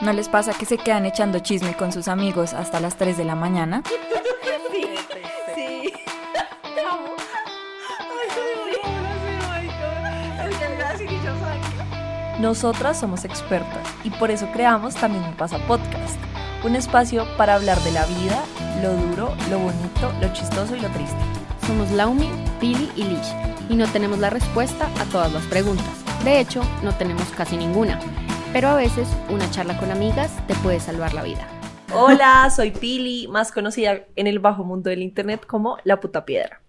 [0.00, 3.24] ¿No les pasa que se quedan echando chisme con sus amigos hasta las 3 de
[3.24, 3.82] la mañana?
[4.72, 4.86] Sí,
[5.54, 5.92] sí.
[6.74, 7.14] Te amo.
[12.40, 16.18] Nosotras somos expertas y por eso creamos También me pasa podcast,
[16.64, 18.42] un espacio para hablar de la vida,
[18.82, 21.16] lo duro, lo bonito, lo chistoso y lo triste.
[21.66, 22.28] Somos Laumi,
[22.60, 23.32] Pili y Lish
[23.68, 25.86] y no tenemos la respuesta a todas las preguntas.
[26.24, 28.00] De hecho, no tenemos casi ninguna,
[28.54, 31.44] pero a veces una charla con amigas te puede salvar la vida.
[31.92, 36.60] Hola, soy Pili, más conocida en el bajo mundo del internet como La Puta Piedra.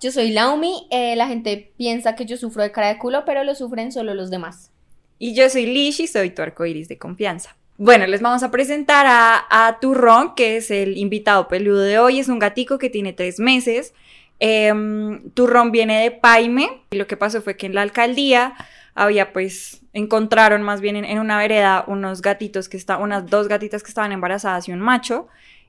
[0.00, 3.44] Yo soy Laumi, eh, la gente piensa que yo sufro de cara de culo, pero
[3.44, 4.72] lo sufren solo los demás.
[5.20, 7.56] Y yo soy Lish y soy tu arcoiris de confianza.
[7.78, 12.18] Bueno, les vamos a presentar a, a Turrón, que es el invitado peludo de hoy.
[12.18, 13.94] Es un gatico que tiene tres meses.
[14.40, 16.82] Em, Turrón viene de Paime.
[16.90, 18.54] Y lo que pasó fue que en la alcaldía
[18.94, 23.82] había pues, encontraron más bien en, una vereda unos gatitos que estaban, unas dos gatitas
[23.82, 25.28] que estaban embarazadas y un macho.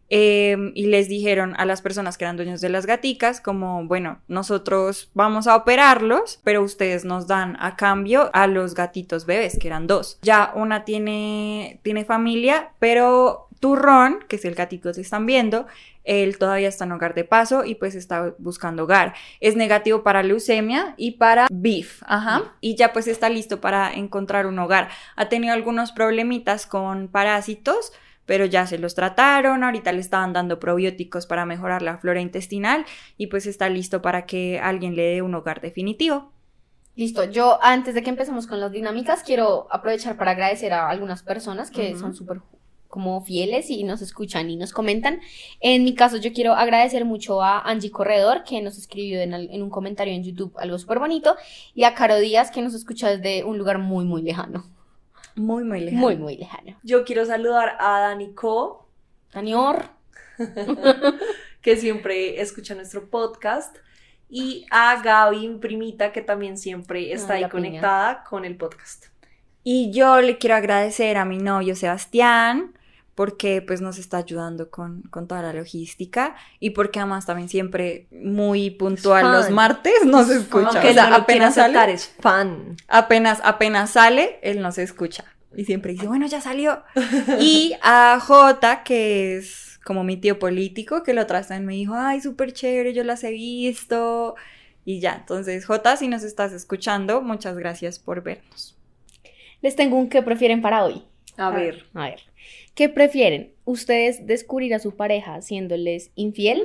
[0.09, 4.19] em, y les dijeron a las personas que eran dueños de las gaticas como, bueno,
[4.27, 9.67] nosotros vamos a operarlos, pero ustedes nos dan a cambio a los gatitos bebés, que
[9.67, 10.19] eran dos.
[10.21, 15.67] Ya una tiene, tiene familia, pero Turrón, que es el gatito que están viendo,
[16.03, 19.13] él todavía está en hogar de paso y pues está buscando hogar.
[19.39, 22.43] Es negativo para leucemia y para BIF, ajá.
[22.59, 24.89] Y ya pues está listo para encontrar un hogar.
[25.15, 27.93] Ha tenido algunos problemitas con parásitos,
[28.25, 32.85] pero ya se los trataron, ahorita le estaban dando probióticos para mejorar la flora intestinal
[33.15, 36.33] y pues está listo para que alguien le dé un hogar definitivo.
[36.97, 41.23] Listo, yo antes de que empecemos con las dinámicas, quiero aprovechar para agradecer a algunas
[41.23, 42.41] personas que son súper
[42.93, 45.19] como fieles y nos escuchan y nos comentan.
[45.61, 49.49] En mi caso, yo quiero agradecer mucho a Angie Corredor, que nos escribió en, al-
[49.49, 51.35] en un comentario en YouTube algo súper bonito,
[51.73, 54.63] y a Caro Díaz, que nos escucha desde un lugar muy, muy lejano.
[55.35, 56.01] Muy, muy lejano.
[56.01, 56.77] Muy, muy lejano.
[56.83, 58.87] Yo quiero saludar a Dani Co,
[59.33, 59.85] Danior,
[61.61, 63.75] que siempre escucha nuestro podcast,
[64.29, 67.51] y a Gaby, mi primita, que también siempre está Ay, ahí piña.
[67.51, 69.05] conectada con el podcast.
[69.63, 72.77] Y yo le quiero agradecer a mi novio Sebastián
[73.15, 78.07] porque pues nos está ayudando con, con toda la logística y porque además también siempre
[78.11, 80.69] muy puntual los martes nos escucha.
[80.69, 82.75] Aunque O sea, no apenas sale, aceptar, es fan.
[82.87, 85.25] apenas, apenas sale, él nos escucha.
[85.55, 86.81] Y siempre dice, bueno, ya salió.
[87.39, 92.21] Y a Jota, que es como mi tío político, que lo traen me dijo, ay,
[92.21, 94.35] súper chévere, yo las he visto.
[94.85, 98.75] Y ya, entonces, Jota, si nos estás escuchando, muchas gracias por vernos.
[99.61, 101.03] les tengo un que prefieren para hoy.
[101.37, 101.85] A ver.
[101.93, 102.21] A ver,
[102.75, 103.53] ¿qué prefieren?
[103.65, 106.63] ¿Ustedes descubrir a su pareja siéndoles infiel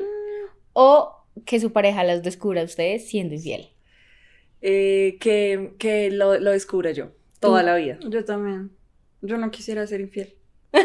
[0.72, 1.14] o
[1.44, 3.68] que su pareja las descubra a ustedes siendo infiel?
[4.60, 7.66] eh, que, que lo, lo descubra yo toda Tú.
[7.66, 7.98] la vida.
[8.08, 8.72] Yo también.
[9.22, 10.34] Yo no quisiera ser infiel.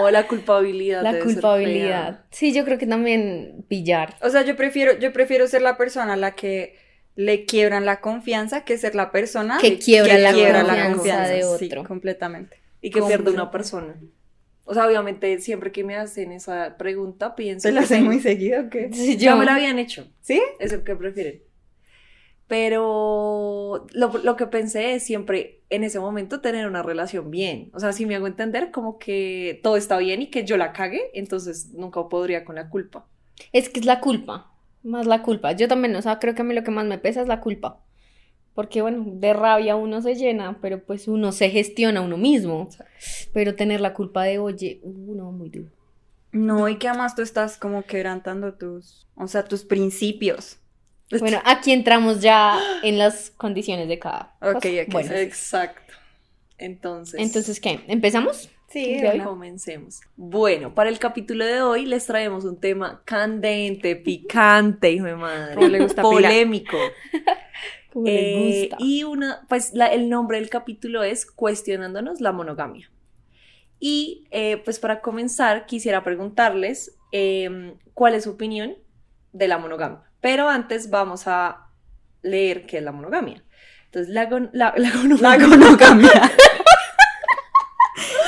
[0.00, 1.02] No, la culpabilidad.
[1.02, 2.24] La culpabilidad.
[2.30, 4.16] Sí, yo creo que también pillar.
[4.20, 6.76] O sea, yo prefiero, yo prefiero ser la persona a la que
[7.14, 11.66] le quiebran la confianza que ser la persona Que quiebra la quiebra confianza de Sí,
[11.66, 11.84] otro.
[11.84, 12.56] completamente.
[12.56, 12.64] fea.
[12.82, 13.94] Y que pierde una persona.
[14.66, 17.68] O sea, obviamente, siempre que me hacen esa pregunta, pienso.
[17.68, 18.90] ¿Se la hacen muy seguido o qué?
[18.92, 20.08] Sí, Ya me la habían hecho.
[20.20, 20.42] ¿Sí?
[20.58, 21.42] Eso que prefieren.
[22.48, 27.70] Pero lo, lo que pensé es siempre en ese momento tener una relación bien.
[27.74, 30.72] O sea, si me hago entender como que todo está bien y que yo la
[30.72, 33.06] cague, entonces nunca podría con la culpa.
[33.52, 34.52] Es que es la culpa,
[34.84, 35.52] más la culpa.
[35.52, 37.40] Yo también, o sea, creo que a mí lo que más me pesa es la
[37.40, 37.80] culpa.
[38.56, 42.68] Porque, bueno, de rabia uno se llena, pero pues uno se gestiona uno mismo.
[43.34, 45.68] Pero tener la culpa de, oye, uh, no, muy duro.
[46.32, 50.56] No, y que además tú estás como quebrantando tus, o sea, tus principios.
[51.20, 54.68] Bueno, aquí entramos ya en las condiciones de cada Ok, cosa.
[54.68, 55.92] ok, Bueno, Exacto.
[56.58, 57.80] Entonces, entonces, ¿qué?
[57.86, 58.48] ¿Empezamos?
[58.68, 60.00] Sí, comencemos.
[60.16, 65.54] Bueno, para el capítulo de hoy les traemos un tema candente, picante, hijo de madre.
[65.54, 66.22] Como le gusta a Pilar.
[66.32, 66.76] polémico.
[67.96, 68.76] Como Eh, gusta.
[68.84, 72.90] y una, pues la- el nombre del capítulo es Cuestionándonos la monogamia.
[73.80, 78.74] Y eh, pues para comenzar quisiera preguntarles em, cuál es su opinión
[79.32, 80.02] de la monogamia.
[80.20, 81.68] Pero antes vamos a
[82.20, 83.42] leer qué es la monogamia.
[83.86, 84.94] Entonces, la, gon- la, la La
[85.38, 86.32] gonogamia- gonogamia.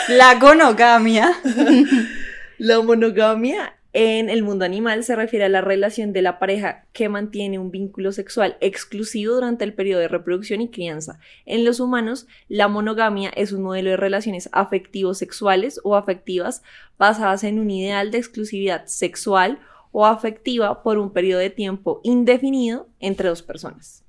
[0.08, 1.32] La gonogamia.
[2.58, 7.08] La monogamia en el mundo animal se refiere a la relación de la pareja que
[7.08, 11.18] mantiene un vínculo sexual exclusivo durante el periodo de reproducción y crianza.
[11.46, 16.62] En los humanos, la monogamia es un modelo de relaciones afectivos sexuales o afectivas
[16.98, 19.58] basadas en un ideal de exclusividad sexual
[19.90, 24.04] o afectiva por un periodo de tiempo indefinido entre dos personas.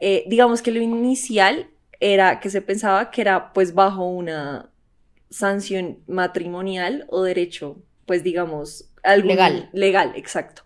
[0.00, 4.70] Eh, digamos que lo inicial era que se pensaba que era pues bajo una
[5.30, 9.70] sanción matrimonial o derecho, pues digamos, Legal.
[9.72, 10.62] Legal, exacto.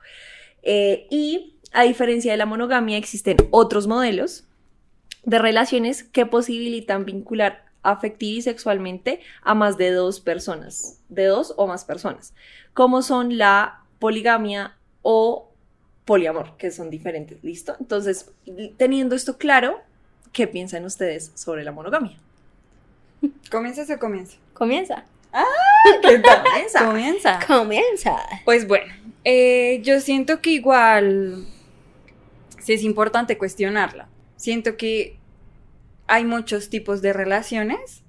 [0.62, 4.44] Eh, y a diferencia de la monogamia, existen otros modelos
[5.24, 11.52] de relaciones que posibilitan vincular afectiva y sexualmente a más de dos personas, de dos
[11.56, 12.32] o más personas,
[12.74, 15.50] como son la poligamia o
[16.04, 17.76] poliamor, que son diferentes, ¿listo?
[17.80, 18.30] Entonces,
[18.76, 19.80] teniendo esto claro,
[20.32, 22.16] ¿qué piensan ustedes sobre la monogamia?
[23.50, 24.36] ¿Comienzas o comienza?
[24.54, 25.04] Comienza.
[26.02, 26.42] ¿Qué tal?
[26.64, 26.86] Esa?
[26.86, 27.40] Comienza.
[27.46, 28.16] Comienza.
[28.44, 28.92] Pues bueno,
[29.24, 31.46] eh, yo siento que igual
[32.60, 34.08] sí es importante cuestionarla.
[34.36, 35.18] Siento que
[36.06, 38.02] hay muchos tipos de relaciones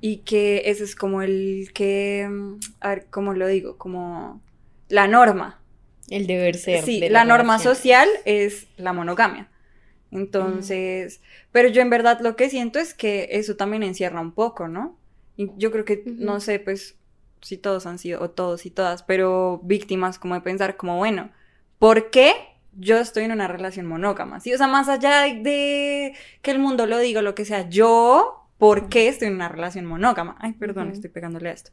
[0.00, 3.76] y que ese es como el que, mm, a ver, ¿cómo lo digo?
[3.76, 4.40] Como
[4.88, 5.60] la norma.
[6.08, 6.84] El deber ser.
[6.84, 9.50] Sí, de la norma social es la monogamia.
[10.10, 11.20] Entonces,
[11.52, 14.96] pero yo en verdad lo que siento es que eso también encierra un poco, ¿no?
[15.56, 16.16] Yo creo que, Ujú.
[16.18, 16.98] no sé, pues,
[17.40, 21.30] si todos han sido, o todos y todas, pero víctimas como de pensar como, bueno,
[21.78, 22.32] ¿por qué
[22.72, 24.40] yo estoy en una relación monógama?
[24.40, 28.48] Sí, o sea, más allá de, que el mundo lo diga, lo que sea, yo,
[28.58, 30.36] ¿por qué estoy en una relación monógama?
[30.40, 30.94] Ay, perdón, Ujú.
[30.94, 31.70] estoy pegándole a esto.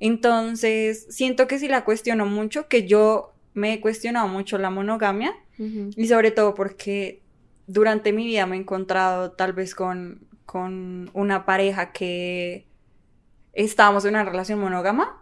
[0.00, 5.34] Entonces, siento que sí la cuestiono mucho, que yo me he cuestionado mucho la monogamia,
[5.58, 5.90] Ujú.
[5.94, 7.20] y sobre todo porque
[7.66, 12.66] durante mi vida me he encontrado tal vez con, con una pareja que
[13.52, 15.18] estábamos en una relación monógama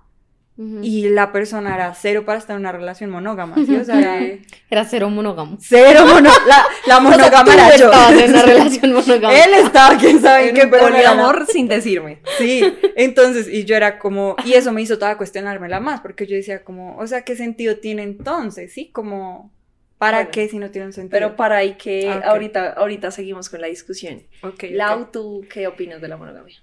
[0.83, 3.75] y la persona era cero para estar en una relación monógama, ¿sí?
[3.77, 4.19] O sea, era
[4.71, 5.57] Era cero monógamo.
[5.59, 7.87] cero mono la, la O sea, monógama era yo.
[7.87, 9.35] estabas en una relación monógama.
[9.43, 12.21] Él estaba, quién sabe en qué, pero era poliamor sin decirme.
[12.37, 12.63] Sí,
[12.95, 16.63] entonces, y yo era como, y eso me hizo toda cuestionármela más, porque yo decía
[16.63, 18.71] como, o sea, ¿qué sentido tiene entonces?
[18.75, 18.91] ¿Sí?
[18.93, 19.51] Como,
[19.97, 21.11] ¿para Bueno, qué si no tiene un sentido?
[21.13, 22.25] Pero para ahí que Ah, ok.
[22.27, 24.25] ahorita, ahorita seguimos con la discusión.
[24.43, 24.65] Ok, ok.
[24.73, 26.63] Lau, ¿tú qué opinas de la monogamia?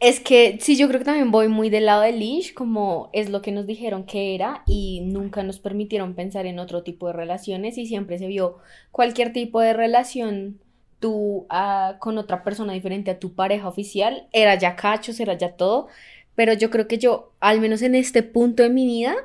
[0.00, 3.30] Es que sí, yo creo que también voy muy del lado de Lish, como es
[3.30, 7.14] lo que nos dijeron que era y nunca nos permitieron pensar en otro tipo de
[7.14, 8.58] relaciones y siempre se vio
[8.92, 10.60] cualquier tipo de relación
[11.00, 15.56] tú ah, con otra persona diferente a tu pareja oficial, era ya cachos, era ya
[15.56, 15.88] todo,
[16.36, 19.16] pero yo creo que yo, al menos en este punto de mi vida,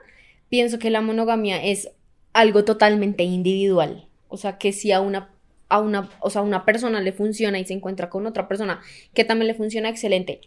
[0.49, 1.89] pienso que la monogamia es
[2.33, 5.29] algo totalmente individual, o sea, que si a una
[5.69, 8.81] a una, o sea, a una persona le funciona y se encuentra con otra persona
[9.15, 10.41] que también le funciona excelente,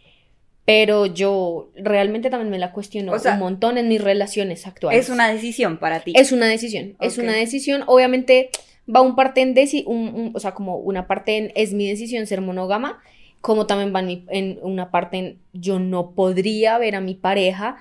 [0.67, 5.01] pero yo realmente también me la cuestiono O sea, un montón en mis relaciones actuales.
[5.05, 6.13] Es una decisión para ti.
[6.15, 7.23] Es una decisión, es Ok.
[7.25, 7.85] una decisión.
[7.87, 8.51] Obviamente
[8.95, 11.89] va un parte en, deci- un- un- o sea, como una parte en es mi
[11.89, 13.01] decisión ser monógama,
[13.41, 17.15] como también va en, mi- en una parte en yo no podría ver a mi
[17.15, 17.77] pareja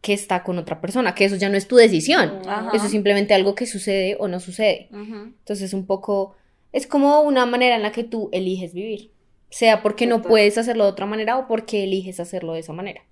[0.00, 2.70] que está con otra persona, que eso ya no es tu decisión, Ajá.
[2.72, 4.88] eso es simplemente algo que sucede o no sucede.
[4.92, 5.32] Ujú.
[5.40, 6.36] Entonces un poco,
[6.72, 9.10] es como una manera en la que tú eliges vivir,
[9.50, 13.02] sea porque no puedes hacerlo de otra manera o porque eliges hacerlo de esa manera.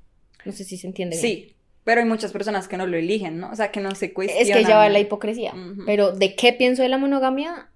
[0.45, 1.23] No sé si se entiende bien.
[1.27, 3.51] Sí, pero hay muchas personas que no lo eligen, ¿no?
[3.51, 4.49] O sea, que no se cuestionan.
[4.49, 5.55] Es que ya va la hipocresía.
[5.87, 7.71] Pero ¿de qué pienso de la monogamia?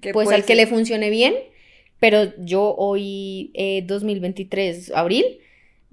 [0.00, 1.34] Que Pues al que le funcione bien,
[2.00, 5.38] pero yo hoy, eh, 2023, abril,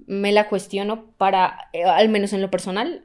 [0.06, 3.04] me la cuestiono para, eh, al menos en lo personal,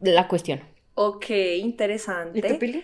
[0.00, 0.62] la cuestiono.
[0.94, 2.40] Ok, ¿Y interesante.
[2.42, 2.82] tú, Pili?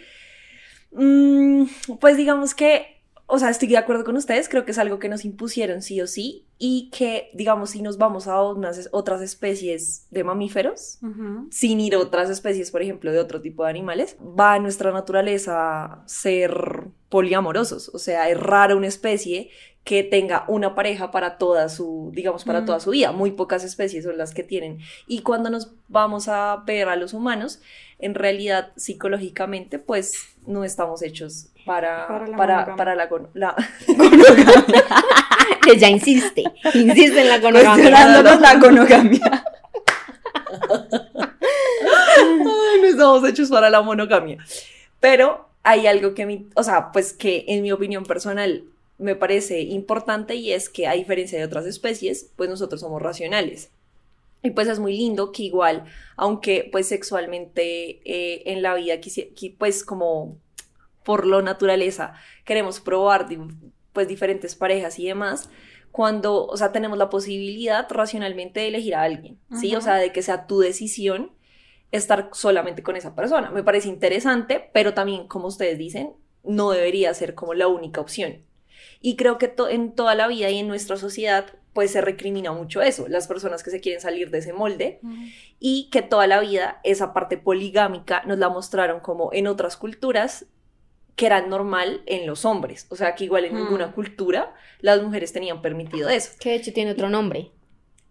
[0.93, 1.65] Mm,
[2.01, 2.92] pues digamos que,
[3.35, 6.03] o sea, estoy de acuerdo con ustedes, creo que es algo que nos impusieron sí
[6.03, 10.99] o sí y que, digamos, si nos vamos a unas otras especies de mamíferos,
[11.51, 16.03] sin ir a otras especies, por ejemplo, de otro tipo de animales, va nuestra naturaleza
[16.05, 19.49] ser poliamorosos, o sea, es rara una especie
[19.83, 23.13] que tenga una pareja para toda su, digamos, para toda su vida.
[23.13, 24.79] Muy pocas especies son las que tienen.
[25.09, 27.61] Y cuando nos vamos a ver a los humanos,
[27.99, 32.77] en realidad, psicológicamente, pues no estamos hechos para, Para la para, monogamia.
[32.77, 33.57] para la, con- la-
[35.67, 37.41] Ella insiste, insiste en la.
[37.41, 39.45] Cuestionándonos la monogamia.
[41.45, 44.39] Ay, no estamos hechos para la monogamia.
[45.01, 48.65] Pero hay algo que, mi, o sea, pues que en mi opinión personal
[48.99, 53.71] me parece importante y es que a diferencia de otras especies, pues nosotros somos racionales.
[54.45, 55.85] Y pues es muy lindo que igual,
[56.17, 60.37] aunque pues sexualmente eh, en la vida, quisi- qui- pues como
[61.05, 63.27] por lo naturaleza, queremos probar
[63.93, 65.51] pues diferentes parejas y demás,
[65.91, 69.75] cuando, o sea, tenemos la posibilidad racionalmente de elegir a alguien, ¿sí?
[69.75, 69.85] O Ajá.
[69.85, 71.33] sea, de que sea tu decisión
[71.91, 73.51] estar solamente con esa persona.
[73.51, 78.39] Me parece interesante, pero también, como ustedes dicen, no debería ser como la única opción.
[79.03, 81.45] Y creo que to- en toda la vida y en nuestra sociedad,
[81.75, 85.01] pues se recrimina mucho eso, las personas que se quieren salir de ese molde
[85.61, 90.47] y que toda la vida esa parte poligámica nos la mostraron como en otras culturas
[91.17, 92.87] que era normal en los hombres.
[92.89, 96.33] O sea, que igual en ninguna cultura las mujeres tenían permitido eso.
[96.41, 97.51] Que de hecho tiene otro nombre.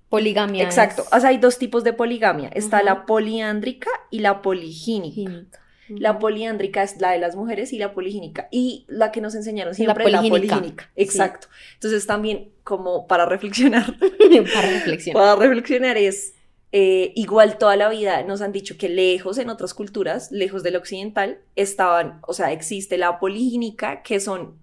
[0.09, 0.63] Poligamia.
[0.63, 1.03] Exacto.
[1.03, 2.49] es O sea, hay dos tipos de poligamia.
[2.53, 5.13] Está la poliándrica y la poligínica.
[5.15, 5.59] gínica.
[5.87, 8.47] La poliándrica es la de las mujeres y la poligínica.
[8.51, 10.55] Y la que nos enseñaron La siempre la poligínica.
[10.55, 10.91] poligínica.
[10.95, 11.47] Exacto.
[11.75, 13.97] Entonces también como para reflexionar,
[14.53, 15.13] Para reflexión.
[15.15, 16.33] para reflexionar es
[16.73, 20.77] eh, igual toda la vida nos han dicho que lejos en otras culturas, lejos del
[20.77, 24.55] occidental, estaban, o sea, existe la poligínica, que son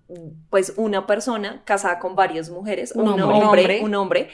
[0.49, 3.47] pues una persona casada con varias mujeres, Un un, hombre.
[3.47, 4.29] hombre, Un hombre.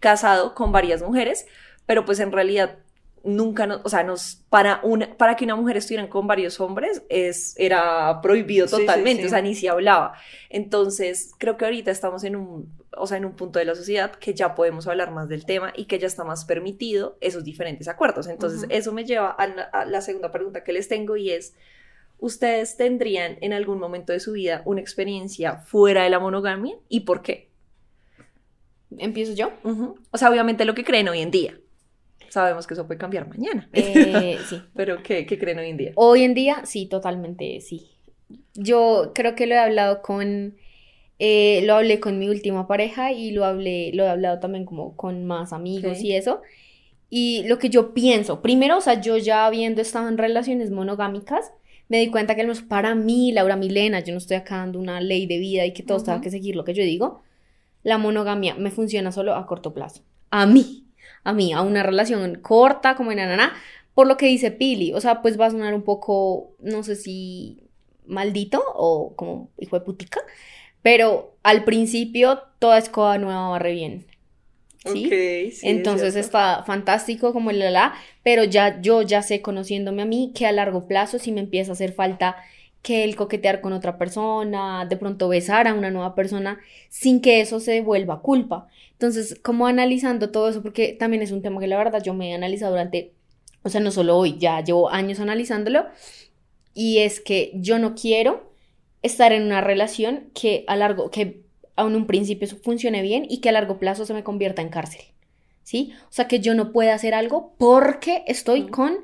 [0.00, 1.46] casado con varias mujeres,
[1.86, 2.78] pero pues en realidad
[3.22, 7.02] nunca, nos, o sea, nos, para, una, para que una mujer estuviera con varios hombres
[7.08, 9.26] es, era prohibido Sí, sí, totalmente, sí.
[9.28, 10.14] o sea, ni se hablaba.
[10.48, 14.12] Entonces, creo que ahorita estamos en un, o sea, en un punto de la sociedad
[14.12, 17.88] que ya podemos hablar más del tema y que ya está más permitido esos diferentes
[17.88, 18.26] acuerdos.
[18.26, 21.54] Entonces, eso me lleva a la, a la segunda pregunta que les tengo y es,
[22.18, 27.00] ¿ustedes tendrían en algún momento de su vida una experiencia fuera de la monogamia y
[27.00, 27.50] por qué?
[28.98, 29.52] ¿Empiezo yo?
[30.10, 31.58] O sea, obviamente lo que creen hoy en día.
[32.28, 33.68] Sabemos que eso puede cambiar mañana.
[33.72, 34.62] Eh, sí.
[34.74, 35.92] Pero ¿qué, qué creen hoy en día?
[35.96, 37.90] Hoy en día, sí, totalmente, sí.
[38.54, 40.56] Yo creo que lo he hablado con,
[41.20, 44.96] eh, lo hablé con mi última pareja y lo hablé, lo he hablado también como
[44.96, 46.04] con más amigos Ok.
[46.04, 46.40] y eso.
[47.10, 51.52] Y lo que yo pienso, primero, o sea, yo ya habiendo estado en relaciones monogámicas,
[51.88, 54.78] me di cuenta que al menos para mí, Laura Milena, yo no estoy acá dando
[54.78, 56.24] una ley de vida y que todos tengan Ujú.
[56.24, 57.22] que seguir lo que yo digo,
[57.82, 60.02] la monogamia me funciona solo a corto plazo.
[60.30, 60.86] A mí,
[61.24, 63.52] a mí, a una relación corta, como en ananá,
[63.94, 66.94] por lo que dice Pili, o sea, pues va a sonar un poco, no sé
[66.96, 67.64] si
[68.06, 70.20] maldito o como hijo de putica,
[70.82, 74.06] pero al principio toda escoba nueva barre bien.
[74.84, 75.06] ¿Sí?
[75.06, 79.42] Ok, sí, Entonces es está fantástico como el la la, pero ya yo ya sé
[79.42, 82.36] conociéndome a mí que a largo plazo si me empieza a hacer falta
[82.82, 86.58] que el coquetear con otra persona, de pronto besar a una nueva persona
[86.88, 88.68] sin que eso se vuelva culpa.
[88.92, 92.30] Entonces, como analizando todo eso, porque también es un tema que la verdad yo me
[92.30, 93.12] he analizado durante,
[93.62, 95.86] o sea, no solo hoy, ya llevo años analizándolo,
[96.74, 98.49] y es que yo no quiero
[99.02, 101.42] estar en una relación que a largo, que
[101.76, 105.02] aún un principio funcione bien y que a largo plazo se me convierta en cárcel.
[105.62, 105.92] ¿Sí?
[106.04, 108.96] O sea, que yo no pueda hacer algo porque estoy con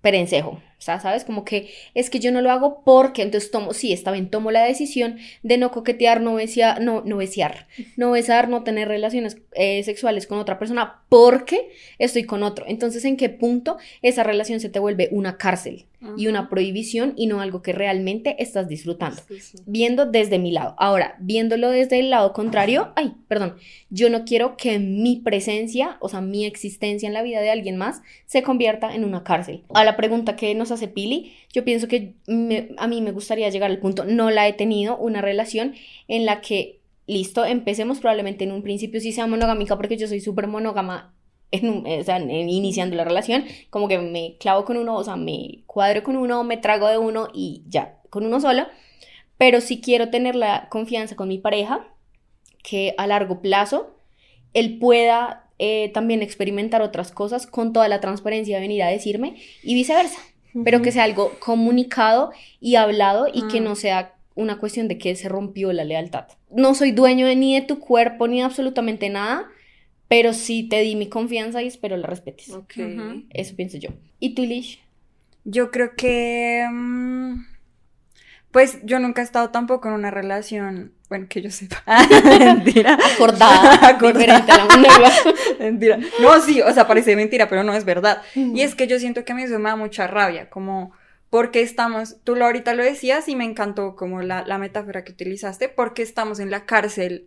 [0.00, 0.60] perencejo.
[0.78, 1.24] O sea, ¿sabes?
[1.24, 4.52] Como que es que yo no lo hago porque entonces tomo, sí, está bien, tomo
[4.52, 9.38] la decisión de no coquetear, no besiar, no, no besiar, no besar, no tener relaciones
[9.54, 12.64] eh, sexuales con otra persona porque estoy con otro.
[12.68, 15.86] Entonces, ¿en qué punto esa relación se te vuelve una cárcel
[16.16, 19.20] y una prohibición y no algo que realmente estás disfrutando?
[19.26, 19.58] Sí, sí.
[19.66, 20.74] viendo desde mi lado.
[20.78, 23.56] Ahora, viéndolo desde el lado contrario, ay, perdón,
[23.90, 27.76] yo no quiero que mi presencia, o sea, mi existencia en la vida de alguien
[27.76, 29.62] más, se convierta en una cárcel.
[29.74, 33.48] A la pregunta que nos hace Pili, yo pienso que me- a mí me gustaría
[33.48, 35.74] llegar al punto, no la he tenido, una relación
[36.06, 40.20] en la que, listo, empecemos probablemente en un principio sí sea monogámica, porque yo soy
[40.20, 41.12] súper monógama.
[41.50, 45.04] En un- o sea, en- iniciando la relación, como que me clavo con uno, o
[45.04, 48.66] sea, me cuadro con uno, me trago de uno y ya, con uno solo
[49.38, 51.86] pero sí quiero tener la confianza con mi pareja
[52.64, 53.94] que a largo plazo
[54.52, 59.36] él pueda eh, también experimentar otras cosas con toda la transparencia de venir a decirme
[59.62, 60.18] y viceversa,
[60.64, 63.64] pero que sea algo comunicado y hablado y que Mm.
[63.64, 66.26] no sea una cuestión de que se rompió la lealtad.
[66.50, 69.46] No soy dueño de, ni de tu cuerpo ni de absolutamente nada,
[70.08, 72.50] pero sí te di mi confianza y espero la respetes.
[72.50, 72.72] Ok.
[72.78, 73.24] Ujú.
[73.30, 73.90] Eso pienso yo.
[74.18, 74.80] ¿Y tú, Lish?
[75.44, 76.66] Yo creo que.
[76.70, 77.44] mm,
[78.50, 80.92] pues yo nunca he estado tampoco en una relación.
[81.08, 81.82] Bueno, que yo sepa.
[82.38, 82.98] mentira.
[83.14, 84.18] Acordada, Acordada.
[84.18, 85.10] diferente a la monógama.
[85.58, 85.98] mentira.
[86.20, 88.22] No, sí, o sea, parece mentira, pero no es verdad.
[88.34, 90.92] Y es que yo siento que a mí eso me da mucha rabia, como
[91.30, 95.12] porque estamos, tú lo ahorita lo decías y me encantó como la, la metáfora que
[95.12, 97.26] utilizaste, porque estamos en la cárcel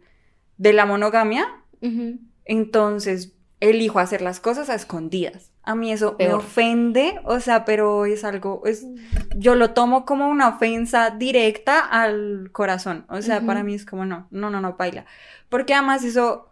[0.58, 1.48] de la monogamia,
[1.82, 2.18] Ujú.
[2.46, 5.52] Entonces elijo hacer las cosas a escondidas.
[5.64, 6.40] A mí eso me Peor.
[6.40, 8.88] ofende, o sea, pero es algo, es,
[9.36, 13.06] yo lo tomo como una ofensa directa al corazón.
[13.10, 13.46] O sea, Ujú.
[13.46, 15.06] para mí es como no, no, no, no, baila.
[15.50, 16.48] Porque además eso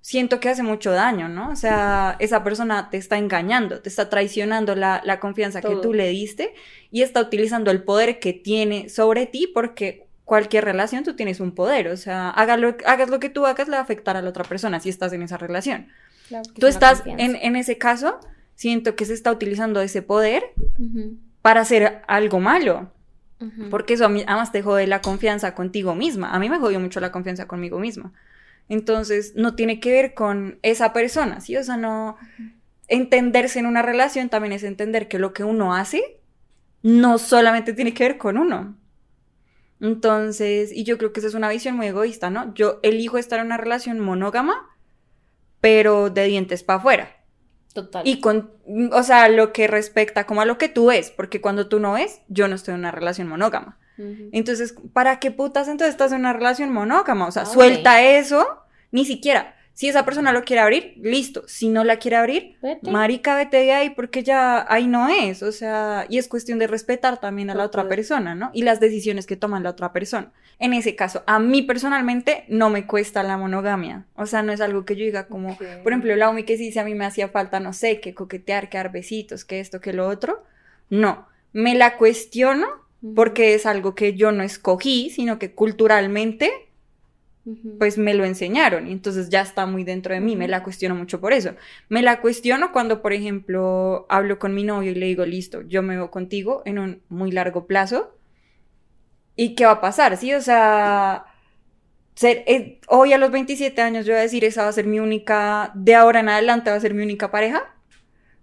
[0.00, 1.50] siento que hace mucho daño, ¿no?
[1.50, 5.80] O sea, esa persona te está engañando, te está traicionando la, la confianza que Todo.
[5.82, 6.54] tú le diste
[6.90, 11.52] y está utilizando el poder que tiene sobre ti porque cualquier relación tú tienes un
[11.52, 14.22] poder, o sea, hagas lo, hagas lo que tú hagas le va a afectar a
[14.22, 15.88] la otra persona si estás en esa relación.
[16.28, 18.18] Claro, Tú estás, en, en ese caso,
[18.54, 20.42] siento que se está utilizando ese poder
[21.42, 22.90] para hacer algo malo,
[23.70, 26.30] porque eso a mí, además te jode la confianza contigo misma.
[26.34, 28.12] A mí me jodió mucho la confianza conmigo misma.
[28.70, 31.56] Entonces, no tiene que ver con esa persona, ¿sí?
[31.56, 32.16] O sea, no...
[32.88, 36.18] Entenderse en una relación también es entender que lo que uno hace
[36.82, 38.76] no solamente tiene que ver con uno.
[39.84, 42.54] Entonces, y yo creo que esa es una visión muy egoísta, ¿no?
[42.54, 44.70] Yo elijo estar en una relación monógama,
[45.60, 47.16] pero de dientes para afuera.
[47.74, 48.06] Total.
[48.06, 48.50] Y con,
[48.92, 51.92] o sea, lo que respecta como a lo que tú ves, porque cuando tú no
[51.92, 53.78] ves, yo no estoy en una relación monógama.
[54.32, 57.28] Entonces, ¿para qué putas entonces estás en una relación monógama?
[57.28, 59.53] O sea, Ah, suelta eso, ni siquiera.
[59.74, 61.42] Si esa persona lo quiere abrir, listo.
[61.48, 62.92] Si no la quiere abrir, Vete.
[62.92, 65.42] marica, vete de ahí porque ya ahí no es.
[65.42, 68.50] O sea, y es cuestión de respetar también a la otra persona, ¿no?
[68.54, 70.32] Y las decisiones que toma la otra persona.
[70.60, 74.06] En ese caso, a mí personalmente no me cuesta la monogamia.
[74.14, 76.70] O sea, no es algo que yo diga como, por ejemplo, la Umi que sí,
[76.70, 79.80] si a mí me hacía falta, no sé, que coquetear, que dar besitos, que esto,
[79.80, 80.44] que lo otro.
[80.88, 81.26] No.
[81.52, 82.66] Me la cuestiono
[83.14, 86.50] porque es algo que yo no escogí, sino que culturalmente.
[87.78, 90.94] Pues me lo enseñaron y entonces ya está muy dentro de mí, me la cuestiono
[90.94, 91.54] mucho por eso.
[91.90, 95.82] Me la cuestiono cuando, por ejemplo, hablo con mi novio y le digo, listo, yo
[95.82, 98.16] me veo contigo en un muy largo plazo.
[99.36, 100.16] ¿Y qué va a pasar?
[100.16, 101.24] Sí, o sea,
[102.14, 104.86] ser, eh, hoy a los 27 años yo voy a decir, esa va a ser
[104.86, 107.74] mi única, de ahora en adelante va a ser mi única pareja.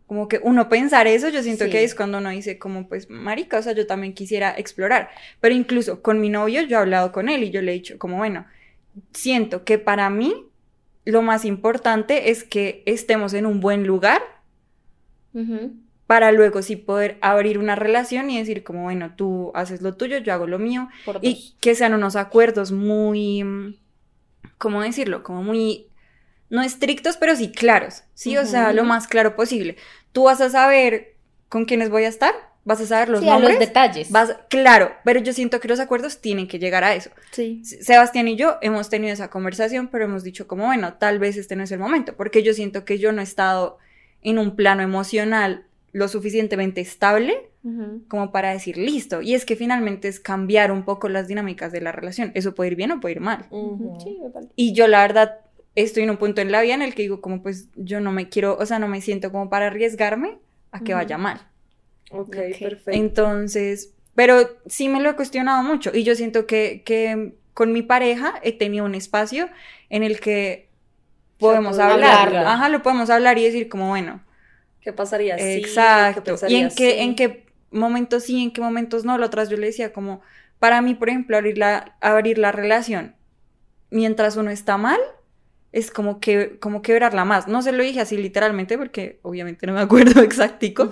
[0.06, 1.72] Como que uno pensar eso, yo siento Sí.
[1.72, 5.10] que es cuando uno dice como, pues, marica, o sea, yo también quisiera explorar.
[5.40, 7.98] Pero incluso con mi novio yo he hablado con él y yo le he dicho
[7.98, 8.46] como, bueno,
[9.14, 10.48] siento que para mí
[11.06, 14.22] lo más importante es que estemos en un buen lugar
[16.08, 20.18] para luego sí poder abrir una relación y decir como, bueno, tú haces lo tuyo,
[20.18, 20.90] yo hago lo mío
[21.22, 23.80] y que sean unos acuerdos muy,
[24.58, 25.24] ¿cómo decirlo?
[25.24, 25.88] Como muy,
[26.50, 28.38] no estrictos, pero sí claros, ¿sí?
[28.38, 29.78] O sea, lo más claro posible.
[30.12, 31.16] Tú vas a saber
[31.48, 32.34] con quiénes voy a estar,
[32.64, 33.56] vas a saber los Sí, a nombres.
[33.56, 34.12] los detalles.
[34.12, 37.10] Vas, claro, pero yo siento que los acuerdos tienen que llegar a eso.
[37.32, 37.64] Sí.
[37.66, 41.56] Sebastián y yo hemos tenido esa conversación, pero hemos dicho como, bueno, tal vez este
[41.56, 43.78] no es el momento, porque yo siento que yo no he estado
[44.22, 47.50] en un plano emocional lo suficientemente estable
[48.08, 49.22] como para decir listo.
[49.22, 52.32] Y es que finalmente es cambiar un poco las dinámicas de la relación.
[52.34, 53.46] Eso puede ir bien o puede ir mal.
[54.04, 54.18] Sí.
[54.56, 55.40] Y yo la verdad
[55.76, 58.12] estoy en un punto en la vida en el que digo como pues yo no
[58.12, 60.40] me quiero, o sea, no me siento como para arriesgarme
[60.72, 61.02] a que Ujú.
[61.04, 61.40] vaya mal.
[62.12, 62.92] Ok, perfecto.
[62.92, 67.82] Entonces, pero sí me lo he cuestionado mucho y yo siento que, que con mi
[67.82, 69.50] pareja he tenido un espacio
[69.90, 70.70] en el que
[71.40, 72.36] podemos puede hablar.
[72.36, 74.22] Ajá, lo podemos hablar y decir como, bueno,
[74.82, 75.44] ¿Qué pasaría si?
[75.44, 76.22] ¿Qué exacto.
[76.22, 79.18] ¿Y pensaría en qué, en qué momentos sí, en qué momentos no?
[79.18, 80.22] La otra vez yo le decía como,
[80.60, 83.16] para mí, por ejemplo, abrir la, abrir la relación
[83.92, 85.00] mientras uno está mal
[85.74, 87.48] es como que como quebrarla más.
[87.48, 90.92] No se lo dije así literalmente porque obviamente no me acuerdo exactico,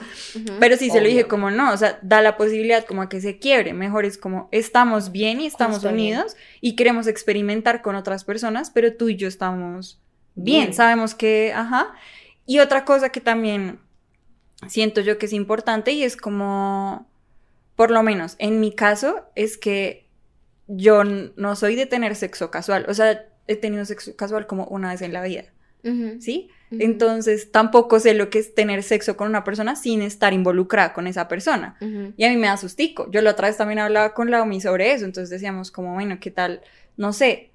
[0.59, 3.19] pero sí se lo dije como no, o sea, da la posibilidad como a que
[3.19, 3.73] se quiebre.
[3.73, 6.13] Mejor es como estamos bien y estamos Justo bien.
[6.13, 9.99] unidos y queremos experimentar con otras personas, pero tú y yo estamos
[10.35, 10.73] bien, Bien.
[10.73, 11.93] sabemos que, ajá.
[12.45, 13.79] Y otra cosa que también
[14.67, 17.07] siento yo que es importante y es como,
[17.75, 20.07] por lo menos en mi caso, es que
[20.67, 24.91] yo no soy de tener sexo casual, o sea, he tenido sexo casual como una
[24.91, 25.45] vez en la vida.
[26.19, 26.49] ¿sí?
[26.71, 31.07] Entonces tampoco sé lo que es tener sexo con una persona sin estar involucrada con
[31.07, 31.77] esa persona.
[32.15, 33.09] Y a mí me da sustico.
[33.11, 36.19] Yo la otra vez también hablaba con la OMI sobre eso, entonces decíamos como, bueno,
[36.19, 36.61] ¿qué tal?
[36.95, 37.51] No sé,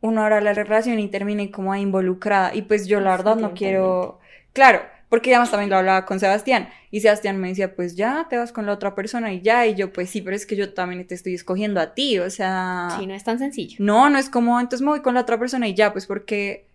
[0.00, 2.54] uno ahora la relación y termine como involucrada.
[2.54, 4.18] Y pues yo la verdad no quiero,
[4.52, 8.36] claro, porque además también lo hablaba con Sebastián y Sebastián me decía, pues ya te
[8.36, 10.74] vas con la otra persona y ya, y yo pues sí, pero es que yo
[10.74, 12.88] también te estoy escogiendo a ti, o sea...
[12.98, 13.76] Sí, no es tan sencillo.
[13.78, 16.66] No, no es como, entonces me voy con la otra persona y ya, pues porque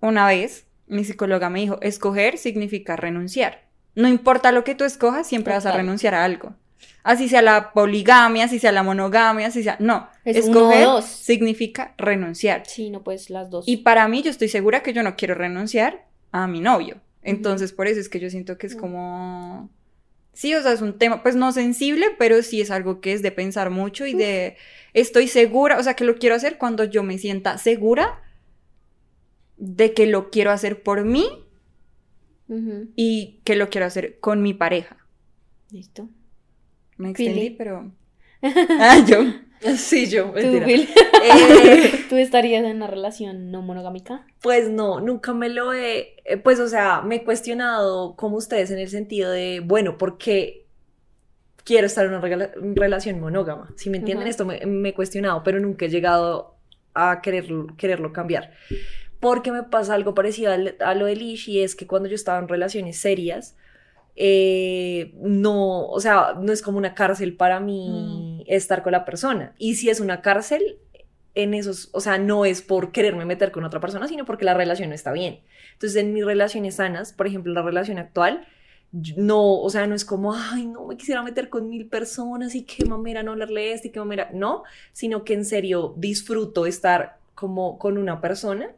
[0.00, 3.66] una vez mi psicóloga me dijo, escoger significa renunciar.
[3.94, 6.54] No importa lo que tú escojas, siempre vas a renunciar a algo.
[7.02, 9.76] Así sea la poligamia, así sea la monogamia, así sea...
[9.80, 11.04] No, Es uno o escoger dos.
[11.04, 12.62] significa renunciar.
[12.66, 13.66] Sí, no pues las dos.
[13.66, 17.00] Y para mí, yo estoy segura que yo no quiero renunciar a mi novio.
[17.22, 18.78] Entonces, por eso es que yo siento que es Mm.
[18.78, 19.70] como...
[20.34, 23.22] Sí, o sea, es un tema, pues no sensible, pero sí es algo que es
[23.22, 24.56] de pensar mucho y de...
[24.94, 28.22] Estoy segura, o sea, que lo quiero hacer cuando yo me sienta segura
[29.58, 31.26] de que lo quiero hacer por mí
[32.96, 34.96] y que lo quiero hacer con mi pareja.
[35.70, 36.08] Listo.
[36.96, 37.30] Me Pili.
[37.30, 37.92] extendí, pero...
[38.42, 39.18] Ah, yo.
[39.76, 40.32] Sí, yo.
[40.36, 44.26] Eh, ¿Tú estarías en una relación no monogámica?
[44.40, 48.70] Pues no, nunca me lo he, eh, pues o sea, me he cuestionado como ustedes
[48.70, 50.66] en el sentido de, bueno, ¿por qué
[51.64, 53.72] quiero estar en una rela- relación monógama?
[53.76, 56.56] Si me entienden, esto me, me he cuestionado, pero nunca he llegado
[56.94, 58.52] a quererlo, quererlo cambiar.
[59.20, 62.38] Porque me pasa algo parecido a, lo de Lish y es que cuando yo estaba
[62.38, 63.56] en relaciones serias,
[64.20, 69.54] eh, no, o sea, no es como una cárcel para mí estar con la persona.
[69.58, 70.78] Y si es una cárcel,
[71.36, 74.54] en esos, o sea, no es por quererme meter con otra persona, sino porque la
[74.54, 75.38] relación no está bien.
[75.74, 78.44] Entonces, en mis relaciones sanas, por ejemplo, la relación actual,
[78.90, 82.64] no, o sea, no es como, ay, no me quisiera meter con mil personas y
[82.64, 87.18] qué mamera no hablarle este y qué mamera, no, sino que en serio disfruto estar
[87.36, 88.72] como con una persona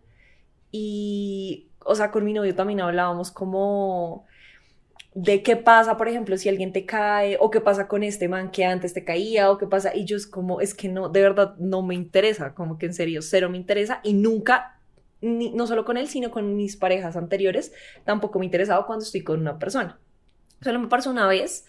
[0.70, 4.26] y, o sea, con mi novio también hablábamos como
[5.14, 8.50] de qué pasa, por ejemplo, si alguien te cae o qué pasa con este man
[8.50, 11.20] que antes te caía o qué pasa y yo es como, es que no, de
[11.22, 14.80] verdad no me interesa, como que en serio, cero me interesa y nunca,
[15.20, 17.72] ni- no solo con él, sino con mis parejas anteriores,
[18.04, 20.00] tampoco me interesaba cuando estoy con una persona.
[20.62, 21.66] Solo me pasó una vez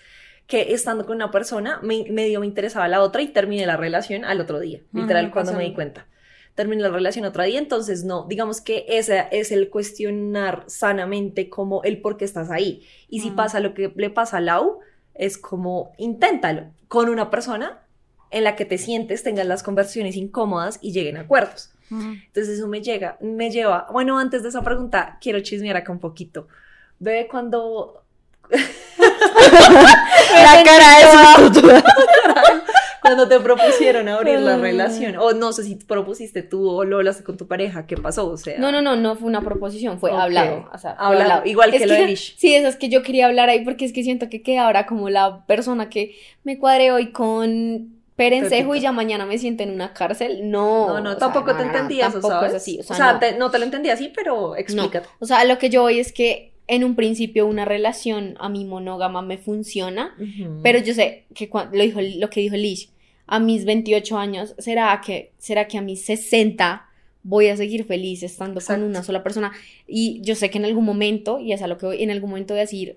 [0.48, 4.26] que estando con una persona, me, medio me interesaba la otra y terminé la relación
[4.26, 6.08] al otro día, literal, cuando me di cuenta.
[6.56, 11.82] Terminé la relación otro día, entonces no, digamos que ese es el cuestionar sanamente como
[11.84, 12.86] el por qué estás ahí.
[13.10, 13.36] Y si Mm.
[13.36, 14.80] pasa lo que le pasa a Lau,
[15.16, 17.80] es como inténtalo con una persona
[18.32, 21.72] en la que te sientes, tengas las conversaciones incómodas y lleguen a acuerdos.
[21.90, 22.02] Ujú.
[22.28, 26.00] Entonces eso me llega, me lleva, bueno, antes de esa pregunta, quiero chismear acá un
[26.00, 26.48] poquito.
[27.00, 28.04] Bebé, cuando...
[30.34, 31.62] La cara de su
[33.02, 37.24] cuando te propusieron abrir la relación, o no sé si propusiste tú o lo hablaste
[37.24, 38.28] con tu pareja, ¿qué pasó?
[38.30, 40.70] O sea, No, no, no, no fue una proposición, fue hablado.
[40.74, 42.36] O sea, Hablado, igual que lo de Lish.
[42.38, 44.86] Sí, eso es que yo quería hablar ahí porque es que siento que queda ahora
[44.86, 49.72] como la persona que me cuadré hoy con Perencejo y ya mañana me siento en
[49.72, 50.52] una cárcel.
[50.52, 50.88] No.
[50.90, 52.52] no, no, sea, tampoco te no, entendí no, eso, tampoco ¿sabes?
[52.52, 52.80] es así.
[52.80, 53.20] O sea, O sea, no.
[53.20, 55.08] te- no te lo entendí así, pero explícate.
[55.20, 58.64] O sea, lo que yo voy es que en un principio una relación a mi
[58.64, 60.16] monógama me funciona,
[60.64, 62.88] pero yo sé que lo, dijo, lo que dijo Lish,
[63.28, 66.86] a mis 28 años, ¿será que, ¿será que a mis 60
[67.24, 68.84] voy a seguir feliz estando Exacto.
[68.84, 69.52] con una sola persona?
[69.86, 72.30] Y yo sé que en algún momento, y es a lo que voy, en algún
[72.30, 72.96] momento voy a decir,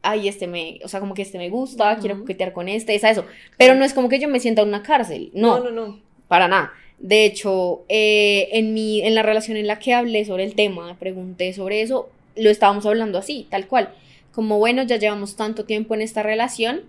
[0.00, 2.22] ay, este me, o sea, como que este me gusta, quiero Ujú.
[2.24, 3.26] coquetear con este, es a eso.
[3.58, 5.98] Pero no es como que yo me sienta en una cárcel, no, no, no, no.
[6.26, 6.72] para nada.
[6.98, 10.96] De hecho, eh, en, mi, en la relación en la que hablé sobre el tema,
[10.98, 13.94] pregunté sobre eso, lo estábamos hablando así, tal cual.
[14.32, 16.82] Como, bueno, ya llevamos tanto tiempo en esta relación,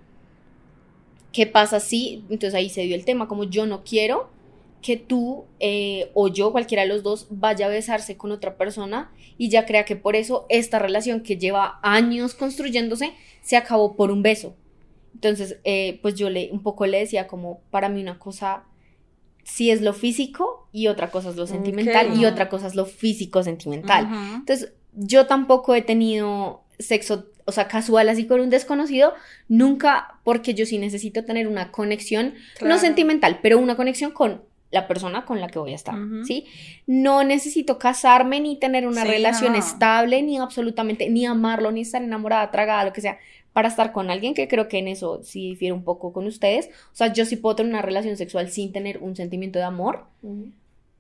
[1.32, 2.24] ¿qué pasa si?
[2.30, 4.30] Entonces ahí se dio el tema, como yo no quiero
[4.82, 9.12] que tú eh, o yo, cualquiera de los dos, vaya a besarse con otra persona
[9.38, 14.12] y ya crea que por eso esta relación que lleva años construyéndose se acabó por
[14.12, 14.56] un beso.
[15.16, 18.64] Entonces, eh, pues yo le un poco le decía como, para mí una cosa
[19.44, 22.18] sí es lo físico y otra cosa es lo sentimental Ok.
[22.18, 24.06] y otra cosa es lo físico sentimental.
[24.06, 24.36] Ujú.
[24.36, 29.14] Entonces, yo tampoco he tenido sexo, o sea, casual así con un desconocido,
[29.48, 34.88] nunca, porque yo sí necesito tener una conexión, no sentimental, pero una conexión con la
[34.88, 35.96] persona con la que voy a estar.
[36.26, 36.46] ¿sí?
[36.86, 39.60] No necesito casarme ni tener una Sí, relación no.
[39.60, 43.18] estable, ni absolutamente, ni amarlo, ni estar enamorada, tragada, lo que sea,
[43.54, 46.68] para estar con alguien que creo que en eso sí difiere un poco con ustedes.
[46.92, 50.06] O sea, yo sí puedo tener una relación sexual sin tener un sentimiento de amor,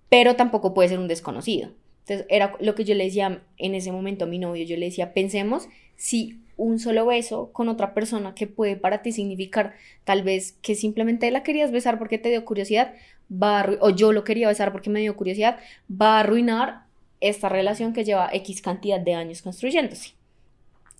[0.09, 1.69] pero tampoco puede ser un desconocido.
[2.07, 4.85] Entonces, era lo que yo le decía en ese momento a mi novio, yo le
[4.85, 10.21] decía, pensemos si un solo beso con otra persona que puede para ti significar tal
[10.21, 12.93] vez que simplemente la querías besar porque te dio curiosidad,
[13.31, 15.57] va a o yo lo quería besar porque me dio curiosidad,
[15.89, 16.83] va a arruinar
[17.21, 20.13] esta relación que lleva X cantidad de años construyéndose.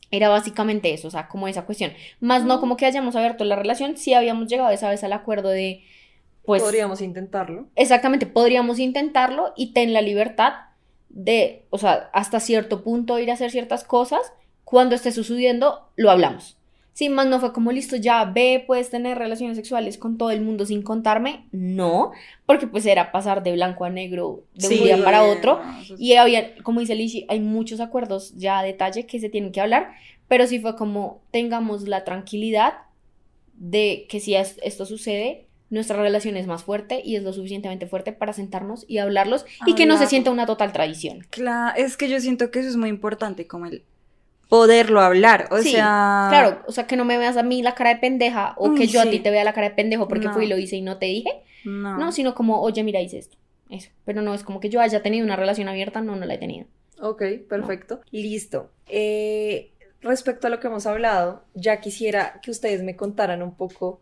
[0.09, 1.91] Era básicamente eso, o sea, como esa cuestión.
[2.19, 5.49] Más no como que hayamos abierto la relación, sí habíamos llegado esa vez al acuerdo
[5.49, 5.83] de,
[6.43, 7.67] pues, Podríamos intentarlo.
[7.75, 10.53] Exactamente, podríamos intentarlo y ten la libertad
[11.15, 14.21] de, o sea, hasta cierto punto ir a hacer ciertas cosas.
[14.63, 16.58] Cuando esté sucediendo, lo hablamos.
[16.93, 20.39] Sí, más no fue como listo, ya ve, puedes tener relaciones sexuales con todo el
[20.41, 21.45] mundo sin contarme.
[21.51, 22.12] No,
[22.45, 24.78] porque pues era pasar de blanco a negro de Sí.
[24.78, 25.60] un día para otro.
[25.63, 29.51] No, Y había, como dice Lishi, hay muchos acuerdos ya a detalle que se tienen
[29.51, 29.89] que hablar,
[30.30, 32.75] pero sí fue como tengamos la tranquilidad
[33.56, 37.85] de que si es- esto sucede, nuestra relación es más fuerte y es lo suficientemente
[37.85, 41.19] fuerte para sentarnos y hablarlos y que no se sienta una total tradición.
[41.29, 43.83] Cla- es que yo siento que eso es muy importante, como el
[44.49, 45.47] poderlo hablar.
[45.51, 47.99] O Sí, sea, Claro, o sea, que no me veas a mí la cara de
[47.99, 50.33] pendeja o que yo a ti te vea la cara de pendejo porque No.
[50.33, 51.29] fui y lo hice y no te dije.
[51.65, 51.97] no.
[51.97, 53.38] No, sino como, oye, mira, hice esto.
[53.69, 53.89] Eso.
[54.05, 56.38] Pero no es como que yo haya tenido una relación abierta, no, no la he
[56.38, 56.67] tenido.
[57.01, 58.01] Ok, perfecto.
[58.11, 58.69] Listo.
[58.88, 63.99] Eh, respecto a lo que hemos hablado, ya quisiera que ustedes me contaran un poco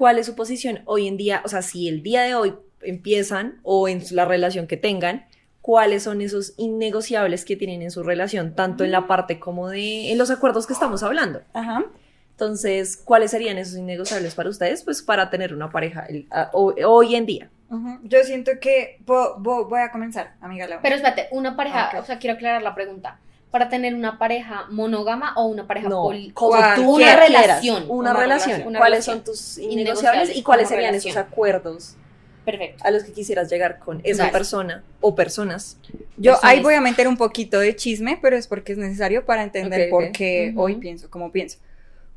[0.00, 3.60] cuál es su posición hoy en día, o sea, si el día de hoy empiezan
[3.62, 5.26] o en la relación que tengan,
[5.60, 10.10] cuáles son esos innegociables que tienen en su relación, tanto en la parte como de
[10.10, 11.42] en los acuerdos que estamos hablando.
[11.52, 11.84] Ajá.
[12.30, 14.82] Entonces, ¿cuáles serían esos innegociables para ustedes?
[14.84, 17.50] Pues para tener una pareja el- a- hoy, hoy en día.
[17.68, 17.98] Ujú.
[18.04, 20.80] Yo siento que vo- vo- voy a comenzar, amiga Laura.
[20.82, 22.00] Pero espérate, una pareja, Ok.
[22.02, 23.20] o sea, quiero aclarar la pregunta.
[23.50, 28.10] ¿Para tener una pareja monógama o una pareja No, poli- como tú Una relación, Una,
[28.12, 28.74] una relación.
[28.74, 31.12] ¿Cuáles son tus Innegociables y cuáles serían relación.
[31.12, 31.96] esos acuerdos?
[32.44, 32.82] Perfecto.
[32.84, 34.32] a los que quisieras llegar con esa Dale.
[34.32, 35.78] persona o personas.
[36.16, 36.40] Yo Personas.
[36.42, 39.90] ahí voy a meter un poquito de chisme, pero es porque es necesario para entender
[39.90, 41.58] por qué hoy pienso como pienso.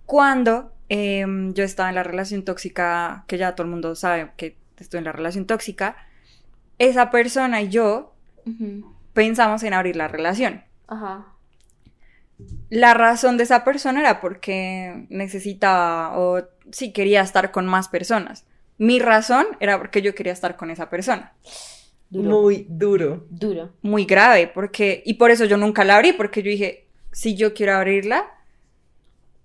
[0.05, 4.55] Cuando em, yo estaba en la relación tóxica, que ya todo el mundo sabe que
[4.77, 5.97] estoy en la relación tóxica,
[6.79, 8.13] esa persona y yo
[9.13, 10.63] pensamos en abrir la relación.
[10.87, 11.27] Ajá.
[12.69, 18.45] La razón de esa persona era porque necesitaba o sí quería estar con más personas.
[18.77, 21.33] Mi razón era porque yo quería estar con esa persona.
[22.09, 22.29] Duro.
[22.41, 23.25] Muy duro.
[23.29, 23.71] Duro.
[23.81, 27.53] Muy grave, porque, y por eso yo nunca la abrí, porque yo dije, si yo
[27.53, 28.25] quiero abrirla,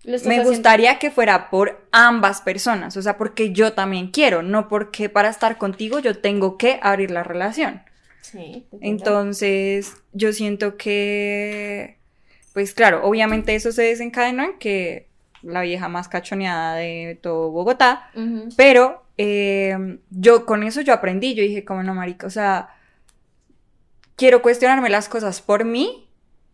[0.04, 4.68] me haciendo- gustaría que fuera por ambas personas, o sea, porque yo también quiero, no
[4.68, 7.82] porque para estar contigo yo tengo que abrir la relación.
[8.30, 8.66] Sí.
[8.80, 11.96] Entonces, yo siento que,
[12.52, 15.08] pues claro, obviamente eso se desencadenó en que
[15.42, 18.10] la vieja más cachoneada de todo Bogotá,
[18.56, 22.70] pero eh, yo con eso yo aprendí, yo dije, como no, marica, o sea,
[24.16, 26.08] quiero cuestionarme las cosas por mí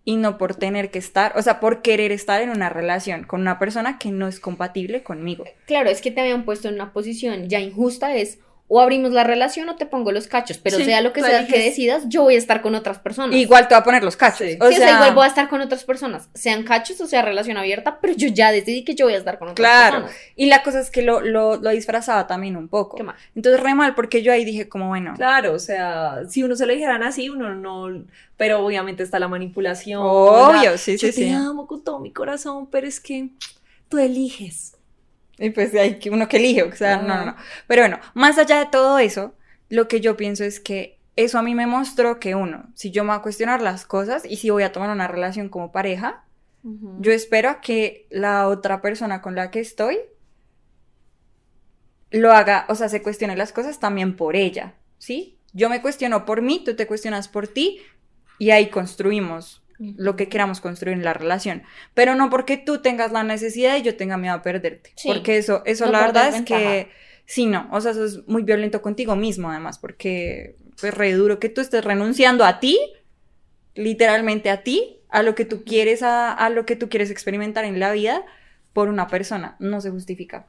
[0.04, 3.40] y no por tener que estar, o sea, por querer estar en una relación con
[3.40, 5.44] una persona que no es compatible conmigo.
[5.66, 8.38] Claro, es que te habían puesto en una posición ya injusta, es
[8.76, 11.46] o abrimos la relación o te pongo los cachos, pero Sí, sea lo que sea
[11.46, 13.36] que decidas, yo voy a estar con otras personas.
[13.36, 14.38] Igual te voy a poner los cachos.
[14.48, 14.58] Sí.
[14.60, 17.06] O, Sí, o sea, sea, igual voy a estar con otras personas, sean cachos o
[17.06, 19.96] sea relación abierta, pero yo ya decidí que yo voy a estar con otras Claro.
[20.06, 20.16] personas.
[20.34, 22.96] Y la cosa es que lo, lo, lo disfrazaba también un poco.
[22.96, 23.14] ¿Qué más?
[23.36, 26.66] Entonces, re mal, porque yo ahí dije, como bueno, Claro, o sea, si uno se
[26.66, 28.04] lo dijeran así, uno no.
[28.36, 30.00] Pero obviamente está la manipulación.
[30.02, 31.28] obvio, la- sí, Yo sí, te sí.
[31.30, 33.28] amo con todo mi corazón, pero es que
[33.88, 34.73] tú eliges.
[35.38, 37.36] Y pues hay que uno que elige, o sea, no, no, no.
[37.66, 39.34] Pero bueno, más allá de todo eso,
[39.68, 43.04] lo que yo pienso es que eso a mí me mostró que uno, si yo
[43.04, 46.24] me voy a cuestionar las cosas y si voy a tomar una relación como pareja,
[46.98, 49.98] yo espero a que la otra persona con la que estoy
[52.10, 55.36] lo haga, o sea, se cuestione las cosas también por ella, ¿sí?
[55.52, 57.82] Yo me cuestiono por mí, tú te cuestionas por ti
[58.38, 61.62] y ahí construimos lo que queramos construir en la relación,
[61.94, 65.08] pero no porque tú tengas la necesidad y yo tenga miedo a perderte, Sí.
[65.08, 66.90] porque eso, eso No la verdad es que
[67.26, 71.38] sí, no, o sea, eso es muy violento contigo mismo además, porque es re duro
[71.40, 72.78] que tú estés renunciando a ti,
[73.74, 77.64] literalmente a ti, a lo que tú quieres, a, a lo que tú quieres experimentar
[77.64, 78.22] en la vida
[78.72, 80.46] por una persona, no se justifica.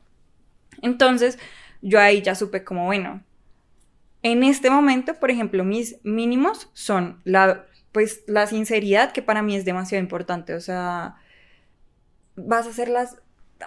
[0.81, 1.37] Entonces,
[1.81, 3.23] yo ahí ya supe como, bueno,
[4.23, 9.55] en este momento, por ejemplo, mis mínimos son la, pues, la sinceridad, que para mí
[9.55, 10.53] es demasiado importante.
[10.53, 11.15] O sea,
[12.35, 13.15] vas a hacer las...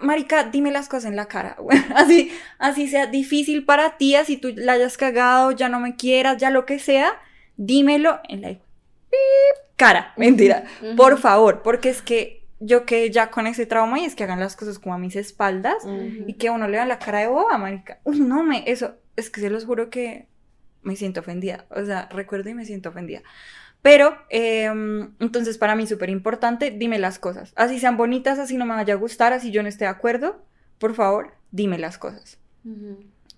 [0.03, 1.57] Marica, dime las cosas en la cara.
[1.95, 6.37] así, así sea difícil para ti, así tú la hayas cagado, ya no me quieras,
[6.37, 7.19] ya lo que sea,
[7.57, 8.59] dímelo en la
[9.77, 10.13] cara.
[10.19, 10.65] Mentira.
[10.95, 14.41] Por favor, porque es que yo que ya con ese trauma y es que hagan
[14.41, 15.87] las cosas como a mis espaldas
[16.27, 17.99] y que a uno le da la cara de boba, marica.
[18.05, 20.27] Uy, no me, eso, es que se los juro que
[20.83, 21.65] me siento ofendida.
[21.71, 23.23] O sea, recuerdo y me siento ofendida.
[23.83, 27.53] Pero, em, entonces para mí súper importante, dime las cosas.
[27.57, 30.45] Así sean bonitas, así no me vaya a gustar, así yo no esté de acuerdo,
[30.79, 32.39] por favor, dime las cosas.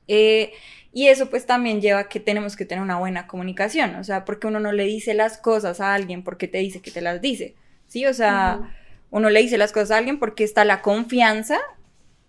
[0.08, 0.52] Eh,
[0.92, 4.24] y eso pues también lleva a que tenemos que tener una buena comunicación, o sea,
[4.24, 7.20] porque uno no le dice las cosas a alguien porque te dice que te las
[7.20, 7.54] dice,
[7.86, 8.06] ¿sí?
[8.06, 8.74] O sea,
[9.10, 11.58] uno le dice las cosas a alguien porque está la confianza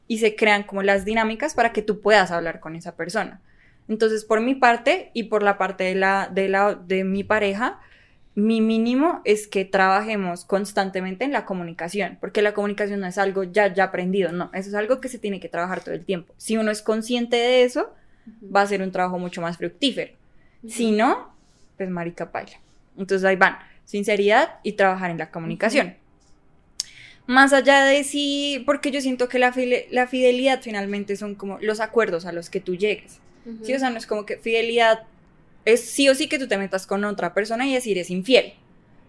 [0.08, 3.42] y se crean como las dinámicas para que tú puedas hablar con esa persona.
[3.88, 7.80] Entonces, por mi parte y por la parte de, la, de, la, de mi pareja,
[8.34, 13.44] mi mínimo es que trabajemos constantemente en la comunicación, porque la comunicación no es algo
[13.44, 16.34] ya, ya aprendido, no, eso es algo que se tiene que trabajar todo el tiempo.
[16.38, 17.94] Si uno es consciente de eso,
[18.56, 20.14] va a ser un trabajo mucho más fructífero.
[20.68, 21.36] Si no,
[21.78, 22.60] pues marica paila.
[22.98, 25.96] Entonces ahí van, sinceridad y trabajar en la comunicación.
[27.28, 29.54] Más allá de si, porque yo siento que la,
[29.90, 33.20] la fidelidad finalmente son como los acuerdos a los que tú llegues.
[33.46, 33.66] Ujú.
[33.66, 35.04] Sí, o sea, no es como que fidelidad
[35.66, 38.54] es sí o sí que tú te metas con otra persona y decir es infiel.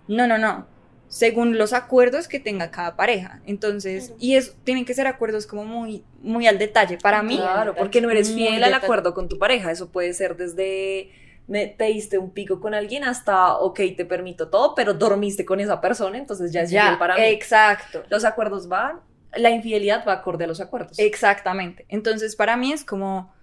[0.08, 0.66] No, no, no.
[1.08, 3.40] Según los acuerdos que tenga cada pareja.
[3.46, 4.18] Entonces, Claro.
[4.20, 6.96] y es, tienen que ser acuerdos como muy, muy al detalle.
[6.96, 8.76] Para mí, Claro, porque no eres fiel al detalle.
[8.84, 9.70] acuerdo con tu pareja.
[9.70, 11.10] Eso puede ser desde
[11.48, 15.58] me- te diste un pico con alguien hasta, ok, te permito todo, pero dormiste con
[15.60, 17.22] esa persona, entonces ya es ya, infiel para mí.
[17.24, 18.04] exacto.
[18.08, 19.00] Los acuerdos van,
[19.34, 20.98] la infidelidad va acorde a los acuerdos.
[21.00, 21.84] Exactamente.
[21.88, 23.34] Entonces, para mí es como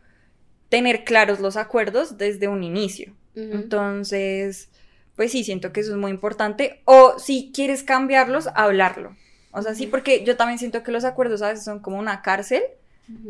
[0.69, 3.13] tener claros los acuerdos desde un inicio.
[3.35, 4.69] Entonces,
[5.15, 6.81] pues sí, siento que eso es muy importante.
[6.85, 9.15] O si quieres cambiarlos, hablarlo.
[9.51, 12.21] O sea, sí, porque yo también siento que los acuerdos a veces son como una
[12.21, 12.61] cárcel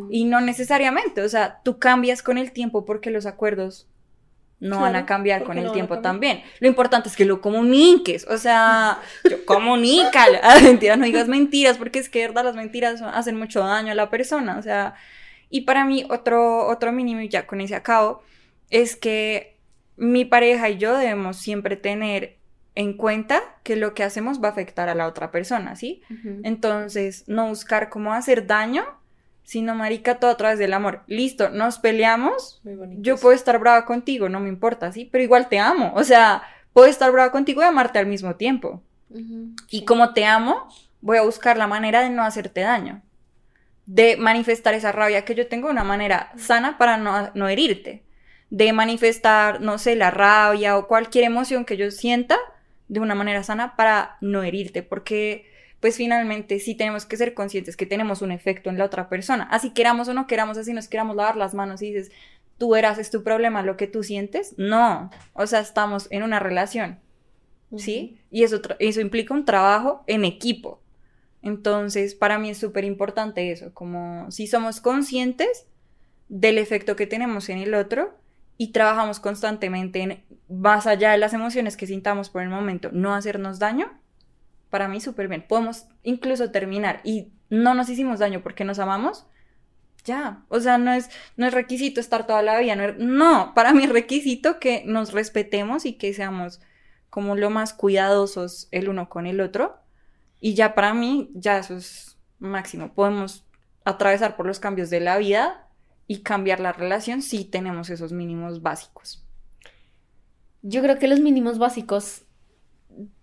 [0.10, 1.22] y no necesariamente.
[1.22, 3.88] O sea, tú cambias con el tiempo porque los acuerdos
[4.60, 6.44] no van a cambiar con el tiempo también.
[6.60, 8.28] Lo importante es que lo comuniques.
[8.28, 9.00] O sea,
[9.30, 10.38] yo comunícalo.
[10.44, 13.96] Ah, Mentira, no digas mentiras porque es que verdad las mentiras hacen mucho daño a
[13.96, 14.58] la persona.
[14.58, 14.96] O sea,
[15.50, 18.22] y para mí otro, otro mínimo, y ya con ese acabo,
[18.70, 19.58] es que
[19.98, 22.38] mi pareja y yo debemos siempre tener
[22.76, 26.02] en cuenta que lo que hacemos va a afectar a la otra persona, ¿sí?
[26.44, 28.86] Entonces, no buscar cómo hacer daño,
[29.44, 31.02] sino, marica, todo a través del amor.
[31.08, 32.62] Listo, nos peleamos,
[33.00, 35.10] yo puedo estar brava contigo, no me importa, ¿sí?
[35.12, 38.82] Pero igual te amo, o sea, puedo estar brava contigo y amarte al mismo tiempo.
[39.70, 40.70] Y como te amo,
[41.02, 43.02] voy a buscar la manera de no hacerte daño,
[43.90, 48.04] de manifestar esa rabia que yo tengo de una manera sana para no, no herirte,
[48.52, 52.38] de manifestar, no sé, la rabia o cualquier emoción que yo sienta
[52.88, 55.50] de una manera sana para no herirte, porque
[55.80, 59.48] pues finalmente sí tenemos que ser conscientes que tenemos un efecto en la otra persona,
[59.50, 62.12] así queramos o no queramos, así nos queramos lavar las manos y dices,
[62.60, 66.40] tú eras, es tu problema lo que tú sientes, no, o sea, estamos en una
[66.40, 67.00] relación,
[67.76, 68.20] ¿sí?
[68.30, 70.79] Y eso, eso implica un trabajo en equipo.
[71.42, 75.66] Entonces, para mí es súper importante eso, como si somos conscientes
[76.28, 78.14] del efecto que tenemos en el otro
[78.58, 83.16] y trabajamos constantemente en, más allá de las emociones que sintamos por el momento, no
[83.16, 84.00] hacernos daño,
[84.70, 85.46] para mí súper bien.
[85.48, 89.26] Podemos incluso terminar y no nos hicimos daño porque nos amamos,
[90.06, 90.44] ya.
[90.50, 92.76] O sea, no es, no es requisito estar toda la vida.
[92.98, 96.62] No, para mí es requisito que nos respetemos y que seamos
[97.10, 99.80] como lo más cuidadosos el uno con el otro.
[100.42, 102.94] Y ya para mí, ya eso es máximo.
[102.94, 103.46] Podemos
[103.84, 105.68] atravesar por los cambios de la vida
[106.08, 109.24] y cambiar la relación si tenemos esos mínimos básicos.
[110.62, 112.24] Yo creo que los mínimos básicos,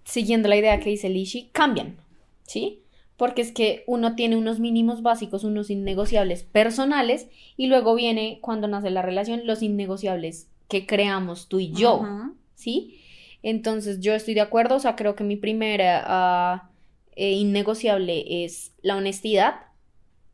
[0.04, 1.96] siguiendo la idea que dice Lishi, cambian,
[2.44, 2.82] ¿sí?
[3.16, 8.68] Porque es que uno tiene unos mínimos básicos, unos innegociables personales, y luego viene, cuando
[8.68, 12.06] nace la relación, los innegociables que creamos tú y yo,
[12.54, 13.00] ¿sí?
[13.42, 16.70] Entonces yo estoy de acuerdo, o sea, creo que mi primera ah,
[17.16, 19.56] eh, innegociable es la honestidad.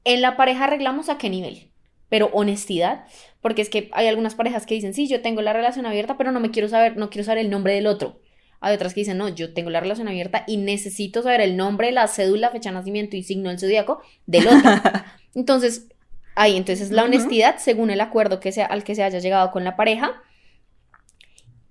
[0.05, 1.73] En la pareja arreglamos a qué nivel
[2.12, 3.07] pero honestidad,
[3.40, 6.31] porque es que hay algunas parejas que dicen, sí, yo tengo la relación abierta, pero
[6.31, 8.21] no me quiero saber, no quiero saber el nombre del otro.
[8.61, 11.90] Hay otras que dicen, no, yo tengo la relación abierta y necesito saber el nombre,
[11.90, 14.73] la cédula, fecha de nacimiento y signo del zodiaco del otro.
[15.35, 15.88] entonces,
[16.35, 19.64] ahí, entonces la honestidad según el acuerdo que sea, al que se haya llegado con
[19.64, 20.21] la pareja.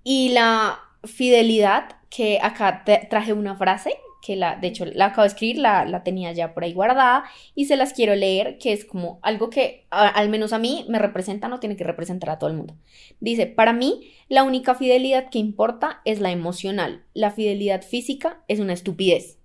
[0.02, 5.28] Y la fidelidad, que acá traje una frase que la, de hecho, la acabo de
[5.28, 9.18] escribir, la, tenía ya por ahí guardada y se las quiero leer, que es como
[9.20, 12.56] algo que al menos a mí me representa, no tiene que representar a todo el
[12.56, 12.74] mundo.
[13.20, 18.60] Dice, para mí, la única fidelidad que importa es la emocional, la fidelidad física es
[18.60, 19.38] una estupidez.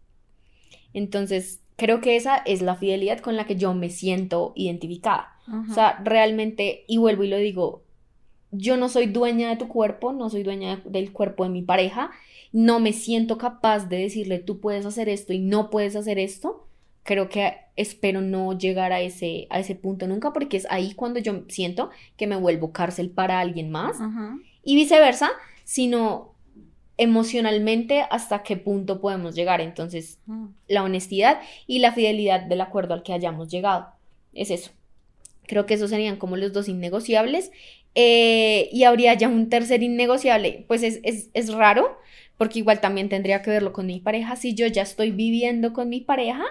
[0.93, 5.33] Entonces, creo que esa es la fidelidad con la que yo me siento identificada.
[5.69, 7.83] O sea, realmente, y vuelvo y lo digo,
[8.51, 12.11] yo no soy dueña de tu cuerpo, no soy dueña del cuerpo de mi pareja,
[12.51, 16.67] no me siento capaz de decirle tú puedes hacer esto y no puedes hacer esto,
[17.03, 21.19] creo que espero no llegar a ese, a ese punto nunca porque es ahí cuando
[21.19, 23.97] yo siento que me vuelvo cárcel para alguien más
[24.63, 25.29] y viceversa,
[25.63, 26.33] sino
[26.97, 29.61] emocionalmente hasta qué punto podemos llegar.
[29.61, 30.47] Entonces, mm.
[30.67, 33.87] la honestidad y la fidelidad del acuerdo al que hayamos llegado.
[34.33, 34.71] Es eso.
[35.45, 37.51] Creo que esos serían como los dos innegociables.
[37.95, 40.65] Eh, y habría ya un tercer innegociable.
[40.67, 41.97] Pues es, es, es raro,
[42.37, 44.35] porque igual también tendría que verlo con mi pareja.
[44.35, 46.43] Si yo ya estoy viviendo con mi pareja,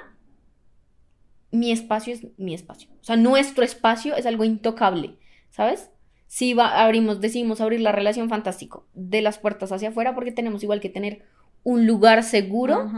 [1.50, 2.88] mi espacio es mi espacio.
[3.00, 5.16] O sea, nuestro espacio es algo intocable,
[5.50, 5.90] ¿sabes?
[6.26, 10.62] Si va, abrimos, decidimos abrir la relación, fantástico, de las puertas hacia afuera, porque tenemos
[10.62, 11.24] igual que tener
[11.62, 12.90] un lugar seguro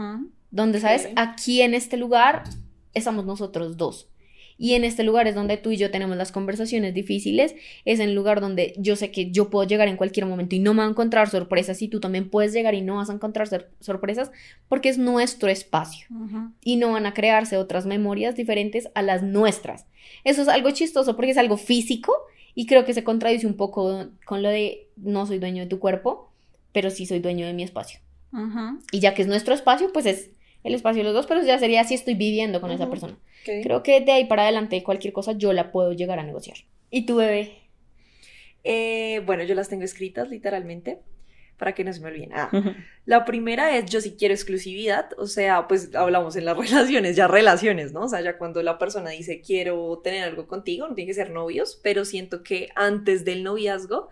[0.51, 1.09] donde, ¿sabes?
[1.15, 2.43] Aquí en este lugar
[2.93, 4.09] estamos nosotros dos.
[4.61, 8.13] Y en este lugar es donde tú y yo tenemos las conversaciones difíciles, es el
[8.13, 10.87] lugar donde yo sé que yo puedo llegar en cualquier momento y no me va
[10.87, 13.47] a encontrar sorpresas y tú también puedes llegar y no vas a encontrar
[13.79, 14.31] sorpresas
[14.67, 16.07] porque es nuestro espacio
[16.61, 19.85] y no van a crearse otras memorias diferentes a las nuestras.
[20.25, 22.13] Eso es algo chistoso porque es algo físico
[22.53, 25.79] y creo que se contradice un poco con lo de no soy dueño de tu
[25.79, 26.29] cuerpo,
[26.73, 28.01] pero sí soy dueño de mi espacio.
[28.91, 30.31] Y ya que es nuestro espacio, pues es
[30.63, 33.17] el espacio de los dos, pero ya sería si estoy viviendo con esa persona.
[33.43, 36.57] Creo que de ahí para adelante cualquier cosa yo la puedo llegar a negociar.
[36.91, 37.53] ¿Y tu bebé?
[38.63, 40.99] Eh, bueno, yo las tengo escritas literalmente
[41.57, 42.31] para que no se me olviden.
[42.33, 42.49] Ah,
[43.05, 47.27] la primera es yo sí quiero exclusividad, o sea, pues hablamos en las relaciones, ya
[47.27, 48.03] relaciones, ¿no?
[48.03, 51.31] O sea, ya cuando la persona dice quiero tener algo contigo, no tiene que ser
[51.31, 54.09] novios, pero siento que antes del noviazgo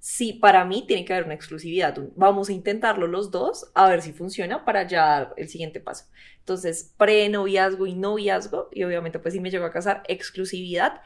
[0.00, 1.98] sí, para mí tiene que haber una exclusividad.
[2.16, 6.06] Vamos a intentarlo los dos a ver si funciona para ya dar el siguiente paso.
[6.38, 11.02] Entonces, pre-noviazgo y noviazgo, y obviamente pues si me llego a casar, exclusividad.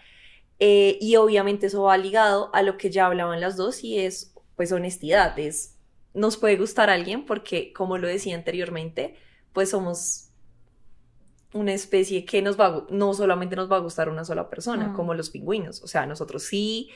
[0.58, 4.34] Eh, y obviamente eso va ligado a lo que ya hablaban las dos y es
[4.54, 5.78] pues honestidad, es
[6.14, 9.16] nos puede gustar a alguien porque como lo decía anteriormente,
[9.52, 10.28] pues somos
[11.52, 14.94] una especie que nos va no solamente nos va a gustar una sola persona, mm.
[14.94, 16.90] como los pingüinos, o sea, nosotros sí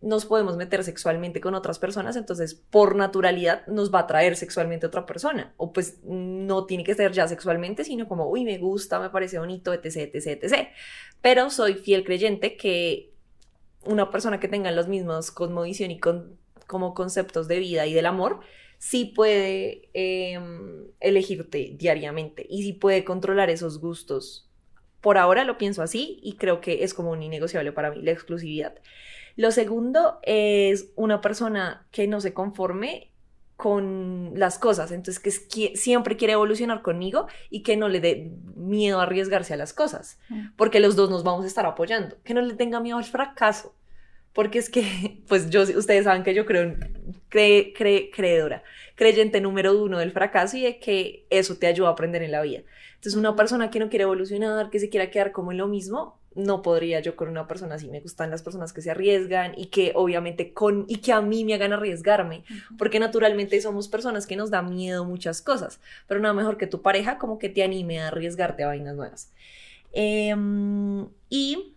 [0.00, 4.86] nos podemos meter sexualmente con otras personas, entonces por naturalidad nos va a atraer sexualmente
[4.86, 5.54] otra persona.
[5.56, 9.38] O pues no tiene que ser ya sexualmente, sino como, uy, me gusta, me parece
[9.38, 10.68] bonito, etc, etc, etc.
[11.22, 13.14] Pero soy fiel creyente que
[13.86, 18.06] una persona que tenga los mismos cosmovisión y con, como conceptos de vida y del
[18.06, 18.40] amor,
[18.78, 24.50] sí puede em, elegirte diariamente y sí puede controlar esos gustos.
[25.00, 28.12] Por ahora lo pienso así y creo que es como un innegociable para mí, la
[28.12, 28.74] exclusividad.
[29.36, 33.10] Lo segundo es una persona que no se conforme
[33.56, 38.98] con las cosas, entonces que, siempre quiere evolucionar conmigo y que no le dé miedo
[38.98, 40.48] a arriesgarse a las cosas, mm.
[40.56, 43.74] porque los dos nos vamos a estar apoyando, que no le tenga miedo al fracaso,
[44.32, 46.74] porque es que, pues yo, ustedes saben que yo creo,
[47.28, 48.64] cre, cre, creedora,
[48.96, 52.42] creyente número uno del fracaso y de que eso te ayuda a aprender en la
[52.42, 52.62] vida.
[52.96, 56.18] Entonces, una persona que no quiere evolucionar, que se quiera quedar como en lo mismo,
[56.34, 57.88] no podría yo con una persona así.
[57.88, 61.44] Me gustan las personas que se arriesgan y que obviamente con y que a mí
[61.44, 62.44] me hagan arriesgarme,
[62.78, 66.82] porque naturalmente somos personas que nos da miedo muchas cosas, pero nada mejor que tu
[66.82, 69.32] pareja como que te anime a arriesgarte a vainas nuevas.
[69.92, 71.74] Em, y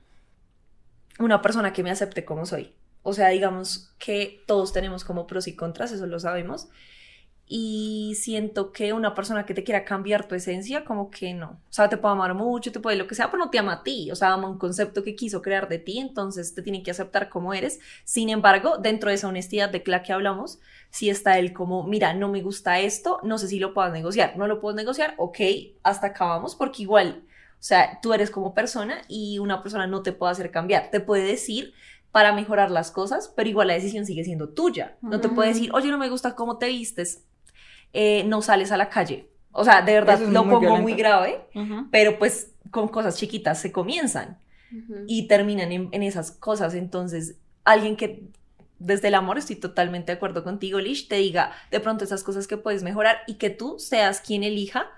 [1.20, 2.74] una persona que me acepte como soy.
[3.04, 6.68] O sea, digamos que todos tenemos como pros y contras, eso lo sabemos
[7.50, 11.52] y siento que una persona que te quiera cambiar tu esencia, como que no.
[11.52, 13.74] O sea, te puede amar mucho, te puede lo que sea, pero no te ama
[13.74, 14.12] a ti.
[14.12, 17.30] O sea, ama un concepto que quiso crear de ti, entonces te tiene que aceptar
[17.30, 17.80] como eres.
[18.04, 22.14] Sin embargo, dentro de esa honestidad de la que hablamos, si está él como, mira,
[22.14, 24.36] no me gusta esto, no sé si lo puedas negociar.
[24.38, 25.40] No lo puedo negociar, ok,
[25.84, 27.24] hasta acabamos, porque igual,
[27.54, 30.92] o sea, tú eres como persona y una persona no te puede hacer cambiar.
[30.92, 31.74] Te puede decir,
[32.12, 34.98] para mejorar las cosas, pero igual la decisión sigue siendo tuya.
[35.02, 37.27] No te puede decir, oye, no me gusta cómo te vistes,
[37.94, 39.30] eh, no sales a la calle.
[39.52, 41.42] O sea, de verdad lo pongo muy grave,
[41.92, 44.38] pero pues con cosas chiquitas se comienzan
[45.08, 46.76] y terminan en, esas cosas.
[46.76, 48.24] Entonces, alguien que
[48.80, 52.48] desde el amor estoy totalmente de acuerdo contigo, Lish, te diga de pronto esas cosas
[52.48, 54.92] que puedes mejorar y que tú seas quien elija.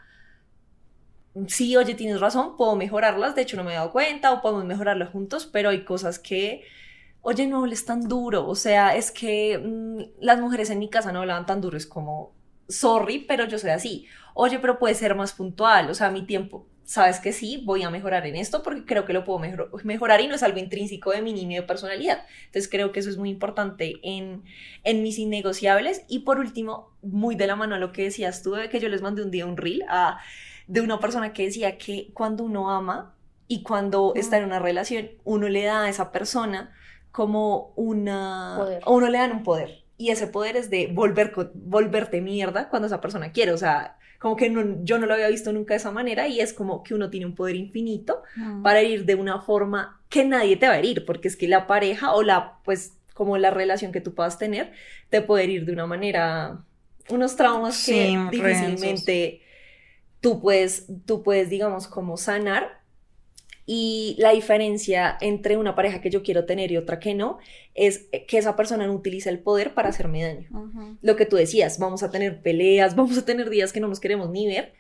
[1.48, 4.66] Sí, oye, tienes razón, puedo mejorarlas, de hecho no me he dado cuenta o podemos
[4.66, 6.64] mejorarlas juntos, pero hay cosas que,
[7.22, 11.14] oye, no hables tan duro, o sea, es que mm, las mujeres en mi casa
[11.14, 12.34] no hablaban tan duro, es como,
[12.70, 14.08] sorry, pero yo soy así.
[14.34, 16.66] Oye, pero puede ser más puntual, o sea, mi tiempo.
[16.84, 19.40] Sabes que sí, voy a mejorar en esto porque creo que lo puedo
[19.84, 22.24] mejorar y no es algo intrínseco de mi niño de personalidad.
[22.46, 24.44] Entonces creo que eso es muy importante en,
[24.84, 26.04] en mis innegociables.
[26.08, 28.90] Y por último, muy de la mano a lo que decías tú, de que yo
[28.90, 30.20] les mandé un día un reel a,
[30.66, 33.14] de una persona que decía que cuando uno ama
[33.48, 36.74] y cuando está en una relación, uno le da a esa persona
[37.12, 38.56] como una...
[38.58, 38.84] Poder.
[38.88, 43.02] uno le dan un poder y ese poder es de volver, volverte mierda cuando esa
[43.02, 44.50] persona quiere, o sea, como que
[44.84, 47.26] yo no lo había visto nunca de esa manera y es como que uno tiene
[47.26, 48.64] un poder infinito mm.
[48.64, 51.68] para herir de una forma que nadie te va a herir, porque es que la
[51.68, 54.72] pareja o la, pues, como la relación que tú puedas tener,
[55.10, 56.64] te puede herir de una manera,
[57.10, 59.42] unos traumas que difícilmente
[60.22, 62.79] tú puedes, tú puedes, digamos, como sanar
[63.72, 67.38] y la diferencia entre una pareja que yo quiero tener y otra que no
[67.76, 70.98] es que esa persona no utiliza el poder para hacerme daño.
[71.04, 74.00] Lo que tú decías, vamos a tener peleas, vamos a tener días que no nos
[74.00, 74.74] queremos ni ver,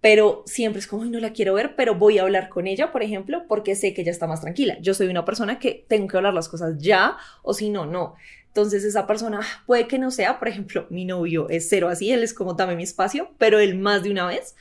[0.00, 3.02] pero siempre es como, no la quiero ver, pero voy a hablar con ella, por
[3.02, 4.78] ejemplo, porque sé que ella está más tranquila.
[4.80, 8.14] Yo soy una persona que tengo que hablar las cosas ya, o si no, no.
[8.46, 12.22] Entonces esa persona puede que no sea, por ejemplo, mi novio es cero así, él
[12.22, 14.56] es como dame mi espacio, pero él más de una vez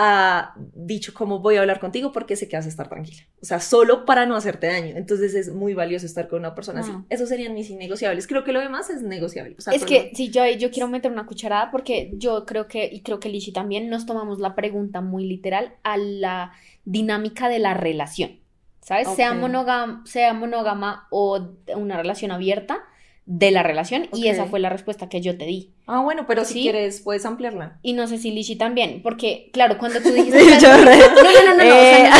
[0.00, 3.22] ha dicho cómo voy a hablar contigo porque sé que vas a estar tranquila.
[3.42, 4.96] O sea, solo para no hacerte daño.
[4.96, 6.92] Entonces es muy valioso estar con una persona así.
[6.94, 7.04] Ah.
[7.10, 8.28] Esos serían mis innegociables.
[8.28, 9.56] Creo que lo demás es negociable.
[9.72, 13.18] es que si yo, yo quiero meter una cucharada porque yo creo que, y creo
[13.18, 16.52] que Lishi también, nos tomamos la pregunta muy literal a la
[16.84, 18.38] dinámica de la relación.
[18.80, 19.08] ¿Sabes?
[19.16, 22.84] Sea, monógama, sea monógama o una relación abierta
[23.30, 25.74] de la relación y esa fue la respuesta que yo te di.
[25.86, 27.78] Ah, bueno, pero si quieres puedes ampliarla.
[27.82, 30.38] Y no sé si Lishi también, porque claro, cuando tú dijiste...
[30.62, 32.10] no, no, no, no, eh.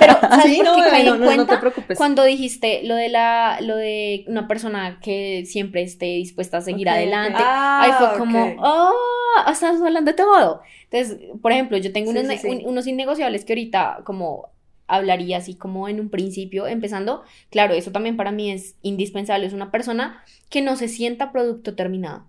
[0.00, 0.58] pero ¿sabes
[1.04, 1.96] no, no, no, te preocupes.
[1.96, 6.88] Cuando dijiste lo de la lo de una persona que siempre esté dispuesta a seguir
[6.88, 12.10] adelante, ahí fue ah, como, "Oh, estás hablando de todo." Entonces, por ejemplo, yo tengo
[12.10, 12.26] unos,
[12.64, 14.51] unos innegociables que ahorita como
[14.92, 19.54] hablaría así como en un principio, empezando, claro, eso también para mí es indispensable, es
[19.54, 22.26] una persona que no se sienta producto terminado.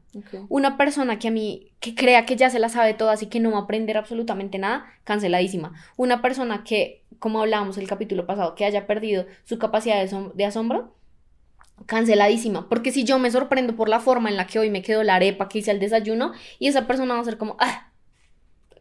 [0.48, 3.42] Una persona que a mí, que crea que ya se la sabe todo, así que
[3.42, 5.74] no va a aprender absolutamente nada, canceladísima.
[5.98, 10.96] Una persona que, como hablábamos el capítulo pasado, que haya perdido su capacidad de, asombro,
[11.86, 12.70] canceladísima.
[12.70, 15.16] Porque si yo me sorprendo por la forma en la que hoy me quedo la
[15.16, 17.92] arepa que hice al desayuno, y esa persona va a ser como, ah,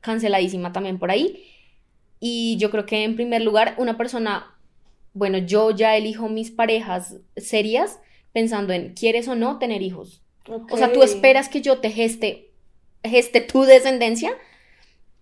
[0.03, 1.51] canceladísima también por ahí.
[2.25, 4.55] Y yo creo que en primer lugar, una persona,
[5.12, 7.99] bueno, yo ya elijo mis parejas serias
[8.33, 10.23] pensando en quieres o no tener hijos.
[10.70, 12.53] O sea, tú esperas que yo te geste,
[13.03, 14.31] geste tu descendencia.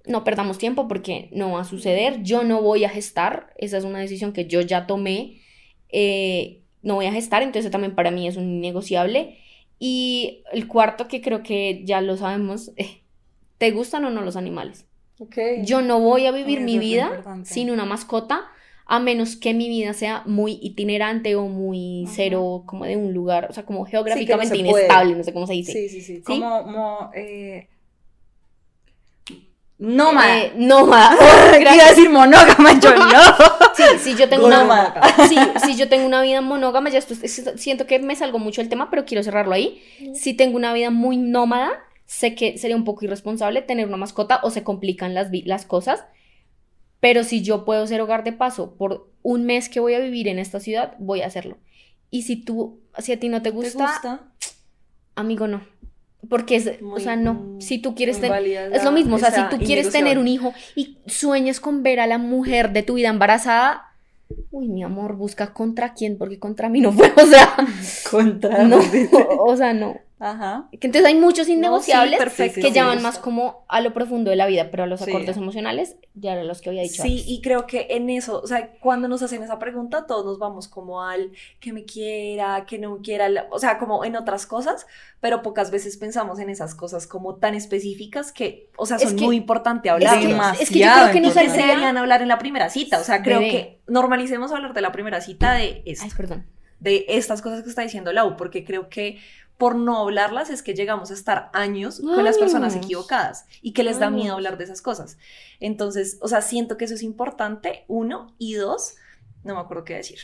[0.04, 2.22] No perdamos tiempo porque no va a suceder.
[2.22, 3.54] Yo no voy a gestar.
[3.56, 5.40] Esa es una decisión que yo ya tomé.
[5.88, 9.38] Eh, no voy a gestar, entonces también para mí es un innegociable.
[9.78, 13.00] Y el cuarto que creo que ya lo sabemos, eh,
[13.56, 14.84] ¿te gustan o no los animales?
[15.22, 15.64] Okay.
[15.66, 17.10] Yo no voy a vivir Eso mi vida
[17.44, 18.48] sin una mascota,
[18.86, 22.12] a menos que mi vida sea muy itinerante o muy Ajá.
[22.16, 24.84] cero, como de un lugar, o sea, como geográficamente se puede.
[24.84, 25.72] inestable, no sé cómo se dice.
[25.72, 26.22] Sí, sí, sí.
[26.22, 27.68] Como, mo- eh,
[29.78, 30.38] nómada.
[30.38, 31.16] Eh, nómada.
[31.60, 33.20] Iba a decir monógama, yo no.
[33.74, 34.92] Sí, si yo tengo una,
[35.28, 38.60] sí, si yo tengo una vida monógama, ya esto, es- siento que me salgo mucho
[38.62, 39.82] del tema, pero quiero cerrarlo ahí.
[40.14, 41.70] Si tengo una vida muy nómada,
[42.10, 46.04] sé que sería un poco irresponsable tener una mascota o se complican las, las cosas.
[46.98, 50.26] Pero si yo puedo ser hogar de paso por un mes que voy a vivir
[50.26, 51.56] en esta ciudad, voy a hacerlo.
[52.10, 54.32] Y si tú, si a ti no te ¿Te gusta, gusta?
[55.14, 55.62] amigo, no.
[56.28, 57.56] Porque es, o Muy- sea, no.
[57.60, 60.52] Si tú quieres tener, es lo mismo, o sea, si tú quieres tener un hijo
[60.74, 63.84] y sueñas con ver a la mujer de tu vida embarazada,
[64.50, 67.54] uy, mi amor, busca contra quién, porque contra mí no fue, o sea,
[68.10, 68.64] Contra.
[68.64, 68.80] no,
[69.46, 69.96] o sea, no.
[70.22, 70.68] Ajá.
[70.70, 73.02] Que entonces hay muchos innegociables perfecto, que sí, llaman sí.
[73.02, 75.08] más como a lo profundo de la vida, pero a los Sí.
[75.10, 77.26] acordes emocionales ya eran los que había dicho Sí, antes.
[77.28, 80.68] y creo que en eso, o sea, cuando nos hacen esa pregunta, todos nos vamos
[80.68, 84.86] como al que me quiera, que no me quiera, o sea, como en otras cosas,
[85.20, 89.16] pero pocas veces pensamos en esas cosas como tan específicas que, o sea, Es son
[89.16, 90.20] que- muy importante Es hablar.
[90.20, 93.00] que, Demasiado es que yo creo que que se deberían hablar en la primera cita,
[93.00, 93.50] o sea, creo Bebé.
[93.50, 96.46] que normalicemos hablar de la primera cita de esto, Ay, perdón.
[96.78, 99.18] de estas cosas que está diciendo Lau, porque creo que
[99.60, 103.84] por no hablarlas es que llegamos a estar años con las personas equivocadas y que
[103.84, 105.18] les da miedo hablar de esas cosas.
[105.60, 108.94] Entonces, o sea, siento que eso es importante, uno, y dos,
[109.44, 110.20] no me acuerdo qué decir.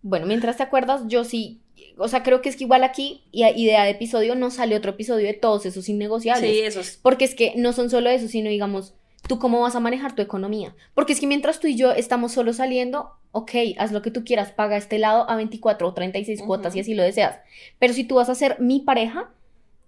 [0.00, 1.60] Bueno, mientras te acuerdas, yo sí,
[1.98, 4.92] o sea, creo que es que igual aquí, y idea de episodio, no sale otro
[4.92, 6.50] episodio de todos esos innegociables.
[6.66, 6.98] eso es.
[7.02, 8.94] Porque es que no son solo eso, sino digamos,
[9.26, 10.74] tú cómo vas a manejar tu economía.
[10.94, 14.24] Porque es que mientras tú y yo estamos solo saliendo, ok, haz lo que tú
[14.24, 16.74] quieras, paga este lado a 24 o 36 cuotas Ujú.
[16.74, 17.38] si así lo deseas.
[17.78, 19.30] Pero si tú vas a ser mi pareja,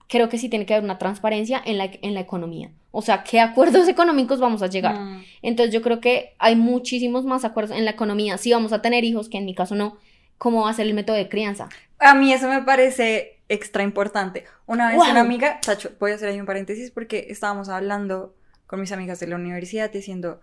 [0.08, 2.70] creo que sí tiene que haber una transparencia en la, en la economía.
[2.90, 4.98] O sea, ¿qué acuerdos económicos vamos a llegar?
[4.98, 5.24] Mm.
[5.42, 8.38] Entonces yo creo que hay muchísimos más acuerdos en la economía.
[8.38, 9.98] Si vamos a tener hijos, que en mi caso no,
[10.38, 11.68] ¿cómo va a ser el método de crianza?
[11.98, 14.44] A mí eso me parece extra importante.
[14.66, 18.34] Una vez una amiga, Tacho, voy a hacer ahí un paréntesis porque estábamos hablando
[18.66, 20.40] con mis amigas de la universidad diciendo,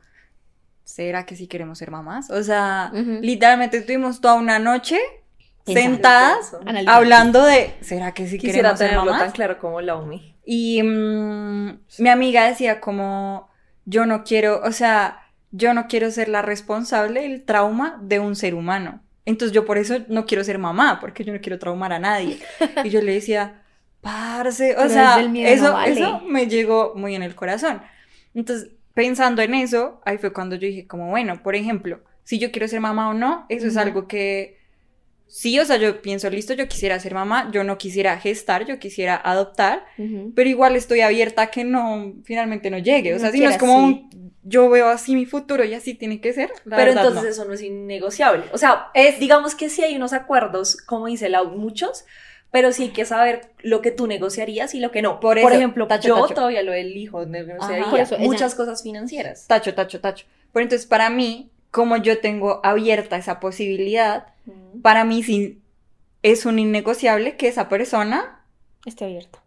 [0.83, 2.29] ¿será que sí queremos ser mamás?
[2.29, 4.97] O sea, literalmente estuvimos toda una noche
[5.63, 5.95] Pensando.
[5.95, 6.55] sentadas
[6.87, 9.27] hablando de, ¿será que sí Quisiera queremos ser tenerlo mamás?
[9.27, 10.35] tan claro como la UMI.
[10.43, 13.49] Y mm, mi amiga decía como,
[13.85, 15.19] yo no quiero, o sea,
[15.51, 19.01] yo no quiero ser la responsable del trauma de un ser humano.
[19.25, 22.39] Entonces yo por eso no quiero ser mamá, porque yo no quiero traumar a nadie.
[22.83, 23.61] Y yo le decía,
[24.01, 25.91] parce, o Pero sea, no eso, vale.
[25.93, 27.81] eso me llegó muy en el corazón.
[28.33, 32.51] Entonces, pensando en eso, ahí fue cuando yo dije como, bueno, por ejemplo, si yo
[32.51, 33.81] quiero ser mamá o no, eso es Ujú.
[33.81, 34.57] algo que
[35.27, 38.79] sí, o sea, yo pienso, listo, yo quisiera ser mamá, yo no quisiera gestar, yo
[38.79, 40.33] quisiera adoptar, Ujú.
[40.35, 43.15] pero igual estoy abierta a que no, finalmente no llegue.
[43.15, 44.09] O sea, No si no es como sí.
[44.11, 46.51] un, yo veo así mi futuro y así tiene que ser.
[46.65, 48.43] la Pero verdad, entonces eso no es innegociable.
[48.51, 52.05] O sea, es, digamos que sí hay unos acuerdos, como dice Lau, muchos,
[52.51, 55.19] pero sí hay que saber lo que tú negociarías y lo que no.
[55.19, 56.33] Por ejemplo, tacho, yo tacho.
[56.35, 59.47] todavía lo del hijo negociaría Por eso ella- muchas cosas financieras.
[59.47, 60.25] Tacho, tacho, tacho.
[60.53, 64.27] Pero entonces para mí, como yo tengo abierta esa posibilidad,
[64.81, 65.61] para mí sí
[66.23, 68.43] es un innegociable que esa persona
[68.85, 69.39] Esté abierto.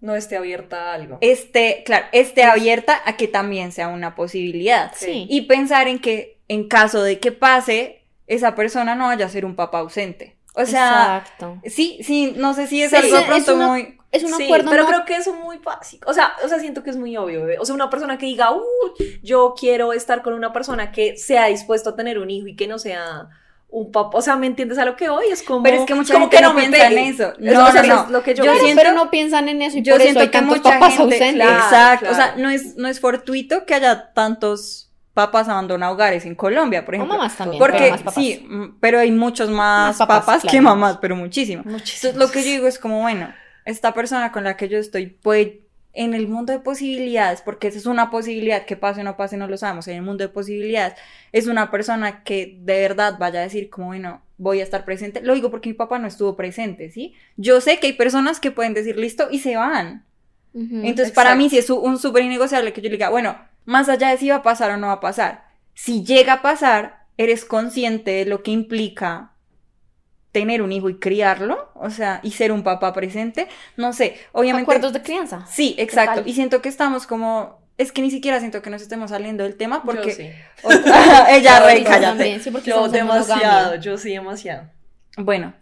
[0.00, 1.18] No esté abierta a algo.
[1.20, 4.92] esté, claro, esté abierta a que también sea una posibilidad.
[4.94, 5.26] Sí.
[5.28, 9.44] Y pensar en que en caso de que pase, esa persona no vaya a ser
[9.44, 10.36] un papá ausente.
[10.56, 11.60] O sea, Exacto.
[11.66, 13.98] sí, sí, no sé si es Sí, algo es pronto una- muy...
[14.12, 16.08] Es un Sí, acuerdo pero no- creo que eso es muy básico.
[16.10, 17.40] O sea, o sea, siento que es muy obvio.
[17.40, 17.58] bebé.
[17.58, 21.46] O sea, una persona que diga, uy, yo quiero estar con una persona que sea
[21.46, 23.28] dispuesto a tener un hijo y que no sea
[23.68, 24.16] un papá.
[24.16, 25.26] O sea, ¿me entiendes a lo que voy?
[25.30, 25.62] Es como.
[25.64, 27.32] Pero es que mucha gente que no me piensa en eso.
[27.32, 28.02] Es- No, o sea, no, no.
[28.04, 30.00] es lo que yo, Yo Pero, siento- pero no piensan en eso y Yo por
[30.00, 31.34] eso siento hay que tantos mucha papás gente, ausentes.
[31.34, 34.85] Claro, exacto, o sea, no es, no es fortuito que haya tantos
[35.16, 37.16] papás abandonados hogares en Colombia, por O ejemplo.
[37.16, 37.58] mamás también.
[37.58, 38.46] Porque pero más sí,
[38.80, 40.64] pero hay muchos más, Más papás, papás, que claro.
[40.64, 41.16] mamás, pero.
[41.16, 41.64] Muchísimos.
[41.64, 43.32] Entonces, lo que yo digo es como, bueno,
[43.64, 45.62] esta persona con la que yo estoy puede
[45.94, 49.38] en el mundo de posibilidades, porque esa es una posibilidad, que pase o no pase,
[49.38, 50.92] no lo sabemos, en el mundo de posibilidades,
[51.32, 55.22] es una persona que de verdad vaya a decir como, bueno, voy a estar presente.
[55.22, 57.14] Lo digo porque mi papá no estuvo presente, ¿sí?
[57.38, 60.04] Yo sé que hay personas que pueden decir listo y se van.
[60.52, 60.80] Ujú.
[60.84, 61.42] Entonces, para exacto.
[61.42, 63.34] mí sí es un súper innegociable que yo le diga, bueno,
[63.66, 65.44] más allá de si va a pasar o no va a pasar,
[65.74, 69.32] si llega a pasar, eres consciente de lo que implica
[70.32, 74.64] tener un hijo y criarlo, o sea, y ser un papá presente, no sé, obviamente...
[74.70, 75.46] Acuerdos de crianza.
[75.46, 77.64] Sí, exacto, y siento que estamos como...
[77.78, 80.08] Es que ni siquiera siento que nos estemos saliendo del tema porque...
[80.10, 80.30] Yo sí.
[80.62, 80.70] o-
[81.28, 82.00] ella, sí cállate.
[82.06, 84.68] también, sí, porque Yo demasiado, yo sí demasiado.
[85.18, 85.54] Bueno,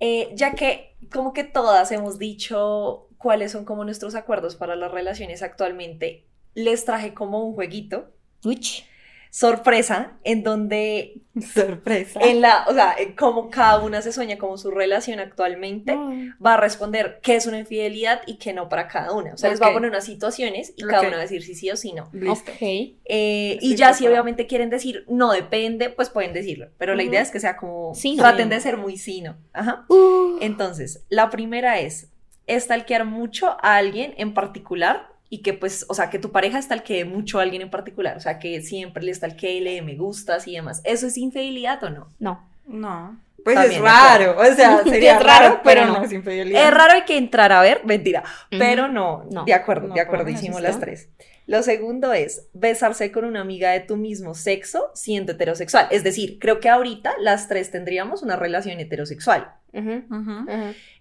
[0.00, 4.90] Eh, ya que como que todas hemos dicho cuáles son como nuestros acuerdos para las
[4.92, 8.10] relaciones actualmente, les traje como un jueguito,
[8.44, 8.82] Uch.
[9.30, 12.20] sorpresa, en donde sorpresa.
[12.22, 15.96] en la, o sea, eh, como cada una se sueña como su relación actualmente,
[16.44, 19.34] va a responder qué es una infidelidad y qué no para cada una.
[19.34, 21.54] O sea, les va a poner unas situaciones y cada una va a decir si
[21.56, 22.08] sí o si no.
[22.12, 22.52] Listo.
[22.52, 22.58] Ok.
[22.60, 26.68] Eh, y ya si obviamente quieren decir no depende, pues pueden decirlo.
[26.78, 28.22] Pero la idea es que sea como Sí, no.
[28.22, 29.36] traten de ser muy sí, no.
[29.52, 29.84] Ajá.
[29.88, 32.10] Uh, Entonces, la primera es
[32.46, 37.04] estalquear mucho a alguien en particular y que pues, o sea, que tu pareja estalquee
[37.04, 40.46] mucho a alguien en particular, o sea, que siempre le estalquee, le dé me gustas
[40.46, 40.80] y demás.
[40.84, 42.08] ¿Eso es infidelidad o no?
[42.20, 42.48] no.
[42.66, 43.18] No.
[43.42, 46.04] Pues También, es raro, o sea, Es sería raro, raro, pero no no.
[46.04, 46.66] es infidelidad.
[46.68, 49.44] Es raro hay que entrar a ver, mentira, pero no, No.
[49.44, 50.68] de acuerdo, No, de acuerdo, hicimos está.
[50.68, 51.08] las tres.
[51.48, 55.88] Lo segundo es besarse con una amiga de tu mismo sexo siendo heterosexual.
[55.90, 59.50] Es decir, creo que ahorita las tres tendríamos una relación heterosexual.
[59.72, 60.04] Ujú.
[60.08, 60.46] ujú.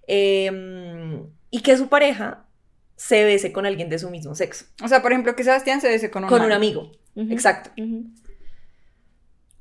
[0.08, 1.22] Eh,
[1.52, 2.46] y que su pareja
[2.96, 4.66] se bese con alguien de su mismo sexo.
[4.84, 6.48] O sea, por ejemplo, que Sebastián se bese con un Con man.
[6.48, 6.92] un amigo.
[7.16, 7.72] Exacto.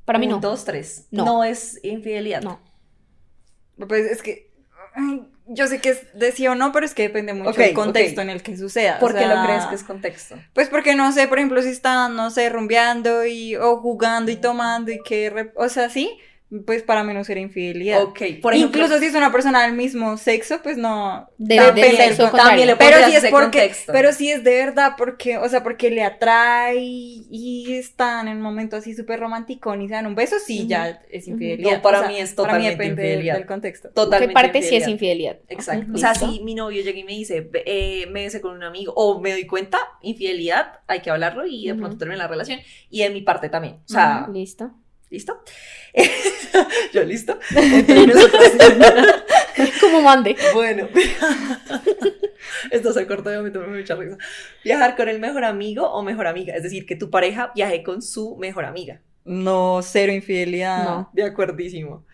[0.05, 0.41] Para mí Un, no.
[0.41, 1.07] Dos, tres.
[1.11, 1.24] No.
[1.24, 1.45] No.
[1.45, 2.43] es infidelidad.
[2.43, 2.61] No.
[3.89, 4.53] Pues es que
[5.47, 8.20] yo sé que es de sí o no, pero es que depende mucho del contexto
[8.20, 8.97] en el que suceda.
[8.97, 10.37] o ¿Por qué sea, lo crees que es contexto?
[10.53, 14.37] Pues porque no sé, por ejemplo, si están, no sé, rumbeando y o jugando y
[14.37, 16.18] tomando y que, o sea, sí,
[16.66, 18.03] pues para mí no sería infidelidad.
[18.03, 21.26] Ok, por ejemplo, Incluso si es una persona del mismo sexo, pues no.
[21.38, 23.30] De- depende del sexo con- también le Pero si es porque,
[23.61, 23.92] contexto.
[23.92, 28.42] pero si es de verdad, porque, o sea, porque le atrae y están en un
[28.42, 31.76] momento así súper romántico y se dan un beso, sí, ya es infidelidad.
[31.76, 33.34] No, para O sea, mí es para mí totalmente depende del- infidelidad.
[33.36, 33.88] del contexto.
[33.90, 35.38] totalmente ¿Qué parte sí es infidelidad.
[35.48, 35.86] Exacto.
[35.94, 36.30] O sea, listo.
[36.30, 39.20] si mi novio llega y me dice, "Ve- eh, me besé con un amigo, o
[39.20, 42.61] me doy cuenta, infidelidad, hay que hablarlo y de pronto termina la relación.
[42.90, 43.76] Y de mi parte también.
[43.84, 44.70] O sea, Listo.
[45.12, 45.42] ¿Listo?
[46.92, 47.38] Yo, ¿listo?
[47.54, 48.52] Nosotros.
[49.80, 50.34] Como mande.
[50.54, 50.88] Bueno,
[52.70, 54.16] esto se cortó y me tomé mucha risa.
[54.64, 58.00] Viajar con el mejor amigo o mejor amiga, es decir, que tu pareja viaje con
[58.00, 59.00] su mejor amiga.
[59.24, 60.84] No, cero infidelidad.
[60.84, 61.10] No.
[61.12, 62.06] De acuerdísimo.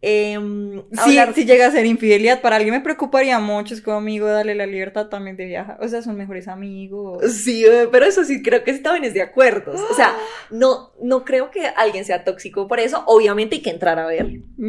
[0.00, 3.96] Em, Sí, hablar- si llega a ser infidelidad, para alguien me preocuparía mucho, es como
[3.96, 5.76] amigo, dale la libertad también de viajar.
[5.82, 7.24] O sea, son mejores amigos.
[7.32, 9.80] Sí, eh, pero eso sí creo que sí también es de acuerdos.
[9.90, 10.14] O sea,
[10.50, 13.02] no, no creo que alguien sea tóxico por eso.
[13.06, 14.28] Obviamente hay que entrar a ver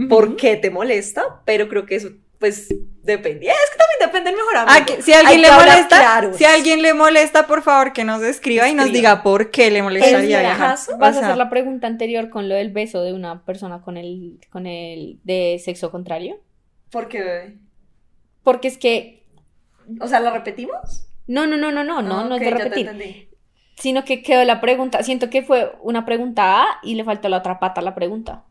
[0.10, 2.10] por qué te molesta, pero creo que eso,
[2.40, 2.68] pues,
[3.04, 3.46] depende.
[3.48, 4.78] Es que también depende del mejor amigo.
[4.82, 6.38] Ah, que si alguien Hay le molesta, claros.
[6.38, 9.84] si alguien le molesta, por favor que nos escriba y nos diga por qué le
[9.84, 13.82] molestaría caso, Vas a hacer la pregunta anterior con lo del beso de una persona
[13.82, 16.40] con el, con el de sexo contrario.
[16.92, 17.58] Porque,
[18.44, 19.26] Porque es que.
[20.00, 21.06] o sea, ¿la repetimos?
[21.28, 22.88] No, no, no, no, no, no, Ah, no es de ya te repetir.
[22.88, 23.30] entendí.
[23.78, 25.04] Sino que quedó la pregunta.
[25.04, 28.44] Siento que fue una pregunta A y le faltó la otra pata a la pregunta.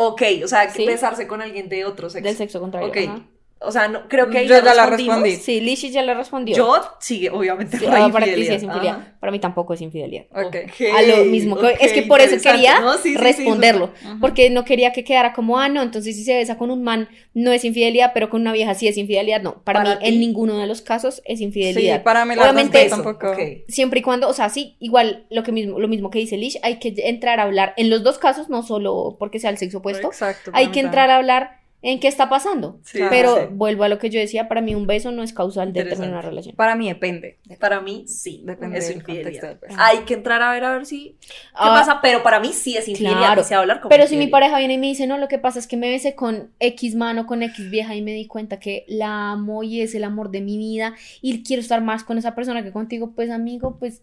[0.00, 0.86] Ok, o sea, que Sí.
[0.86, 2.24] besarse con alguien de otro sexo.
[2.28, 2.88] Del sexo contrario.
[2.88, 2.96] Ok.
[2.98, 3.26] ajá.
[3.60, 5.16] O sea, no, creo que ahí Yo ya la respondimos.
[5.22, 5.36] respondí.
[5.36, 6.56] Sí, Lishi ya le respondió.
[6.56, 7.76] Yo, sí, obviamente.
[7.78, 9.18] Sí, por ah, para ti sí es infidelidad.
[9.18, 10.26] Para mí tampoco es infidelidad.
[10.30, 10.56] ok.
[10.96, 11.58] A lo mismo.
[11.80, 12.80] es que por eso quería
[13.16, 13.90] responderlo.
[14.20, 17.08] Porque no quería que quedara como, ah, no, entonces si se besa con un man
[17.34, 19.42] no es infidelidad, pero con una vieja sí es infidelidad.
[19.42, 20.08] No, para, Para mí ti.
[20.08, 22.02] en ninguno de los casos es Sí, infidelidad.
[22.02, 23.30] para mí la Obviamente eso, tampoco.
[23.32, 23.38] Ok.
[23.68, 26.58] Siempre y cuando, o sea, sí, igual lo que mismo, lo mismo que dice Lish,
[26.62, 29.78] hay que entrar a hablar, en los dos casos, no solo porque sea el sexo
[29.78, 30.50] opuesto, Exacto.
[30.52, 32.80] para hay que entrar a hablar en qué está pasando.
[32.84, 33.42] Sí, Pero sí.
[33.52, 36.10] vuelvo a lo que yo decía, para mí un beso no es causal de terminar
[36.14, 36.56] una relación.
[36.56, 37.38] Para mí depende.
[37.60, 38.42] Para mí, sí.
[38.44, 39.48] Depende es del contexto infidelidad.
[39.50, 39.76] del beso.
[39.80, 41.16] Hay que entrar a ver a ver si.
[41.20, 42.00] ¿Qué Ah, pasa?
[42.02, 43.20] Pero para mí sí es infidelidad.
[43.20, 43.44] Claro.
[43.44, 45.60] se hablar como Pero si mi pareja viene y me dice, no, lo que pasa
[45.60, 48.84] es que me besé con X mano, con X vieja y me di cuenta que
[48.88, 52.34] la amo y es el amor de mi vida y quiero estar más con esa
[52.34, 54.02] persona que contigo, pues amigo, pues,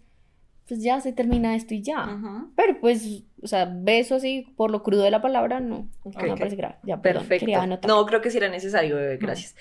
[0.67, 2.17] pues ya se termina esto y ya.
[2.55, 5.87] Pero pues, o sea, beso así por lo crudo de la palabra, no.
[6.03, 6.39] Ok, no me ok.
[6.39, 6.75] parece grave.
[6.83, 7.87] Ya, perdón, Perfecto.
[7.87, 9.17] No, creo que sí era necesario, bebé.
[9.17, 9.55] Gracias.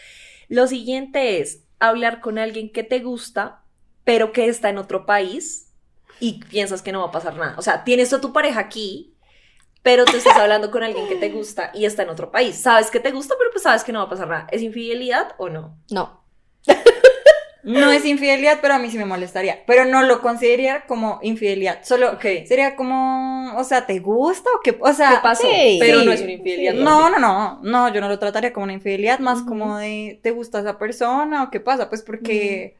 [0.48, 3.62] Lo siguiente es hablar con alguien que te gusta,
[4.04, 5.70] pero que está en otro país
[6.18, 7.54] y piensas que no va a pasar nada.
[7.58, 9.10] O sea, tienes a tu pareja aquí.
[9.82, 12.56] Pero tú estás hablando con alguien que te gusta y está en otro país.
[12.56, 14.46] Sabes que te gusta, pero pues sabes que no va a pasar nada.
[14.50, 15.78] ¿Es infidelidad o no?
[15.90, 16.23] No.
[17.64, 19.64] No es infidelidad, pero a mí sí me molestaría.
[19.66, 21.82] Pero no lo consideraría como infidelidad.
[21.84, 22.24] Solo Ok.
[22.44, 24.76] sería como, o sea, ¿te gusta o qué?
[24.80, 25.48] O sea, ¿Qué pasó?
[25.48, 26.76] sí, pero sí, no es una infidelidad.
[26.76, 26.78] sí.
[26.82, 30.30] No, no, no, no, yo no lo trataría como una infidelidad, más como de, ¿te
[30.30, 31.88] gusta esa persona o qué pasa?
[31.88, 32.76] Pues porque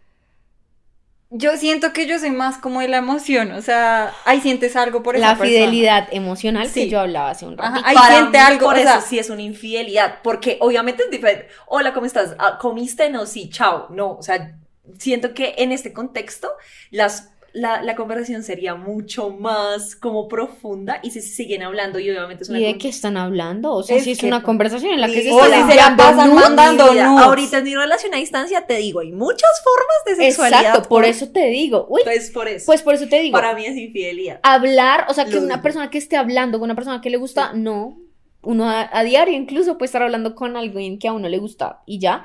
[1.30, 5.02] Yo siento que yo soy más como de la emoción, o sea, ahí sientes algo
[5.02, 5.48] por esa La persona.
[5.48, 7.78] fidelidad emocional que yo hablaba hace un rato.
[7.78, 11.10] Ajá, ahí siente algo, por o eso sea, sí es una infidelidad, porque obviamente es
[11.10, 11.48] diferente.
[11.66, 12.36] Hola, ¿cómo estás?
[12.38, 13.10] Ah, ¿Comiste?
[13.10, 13.88] No, sí, chao.
[13.90, 14.58] No, o sea,
[14.98, 16.48] siento que en este contexto
[16.90, 22.10] las, la, la conversación sería mucho más como profunda y si se siguen hablando y
[22.10, 23.72] obviamente es una ¿Y de qué están hablando?
[23.72, 25.70] O sea, Es si es que- una conversación en la que se O están si
[25.70, 26.84] se la enviando pasan mandando.
[26.84, 30.60] Ahorita en mi relación a distancia te digo, hay muchas formas de sexualidad.
[30.62, 31.86] Exacto, por eso te digo.
[31.88, 32.66] Uy, Pues por eso.
[32.66, 33.32] pues por eso te digo.
[33.32, 34.40] para mí es infidelidad.
[34.42, 35.62] hablar, o sea, que Lo una digo.
[35.62, 37.98] persona que esté hablando con una persona que le gusta, no.
[38.42, 41.80] Uno a, a diario incluso puede estar hablando con alguien que a uno le gusta
[41.86, 42.24] y ya.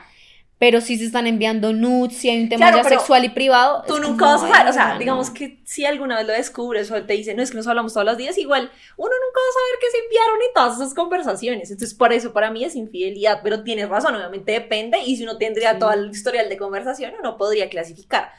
[0.59, 3.81] Pero si se están enviando nudes, si hay un tema Claro, ya sexual y privado.
[3.87, 4.99] Tú nunca vas a saber, o sea, no.
[4.99, 7.93] digamos que si alguna vez lo descubres o te dicen, no es que nos hablamos
[7.93, 8.63] todos los días, igual
[8.97, 11.71] uno nunca va a saber que se enviaron y todas esas conversaciones.
[11.71, 15.37] Entonces, por eso para mí es infidelidad, pero tienes razón, obviamente depende y si uno
[15.37, 15.79] tendría Sí.
[15.79, 18.29] todo el historial de conversación, uno podría clasificar.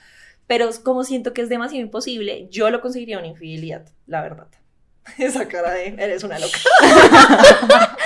[0.47, 4.49] Pero como siento que es demasiado imposible, yo lo conseguiría una infidelidad, la verdad.
[5.19, 6.59] Esa cara de, eres una loca.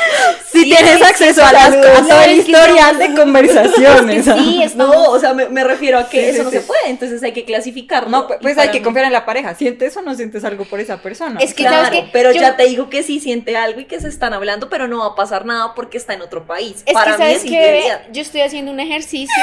[0.53, 4.25] si tienes acceso a, las, a todo el que historial no- de conversaciones.
[4.25, 6.57] Sí, estamos- No, o sea, me, me refiero a que Sí, eso sí, no sí.
[6.59, 8.09] se puede, entonces hay que clasificarlo.
[8.09, 9.55] No, pues hay que mí- confiar en la pareja.
[9.55, 11.41] ¿Sientes o no sientes algo por esa persona?
[11.41, 14.09] Es que, Claro, pero Yo- ya te digo que sí siente algo y que se
[14.09, 16.83] están hablando, pero no va a pasar nada porque está en otro país.
[16.87, 18.03] Es Para que, mí ¿sabes es infidelidad.
[18.13, 19.35] Yo estoy haciendo un ejercicio.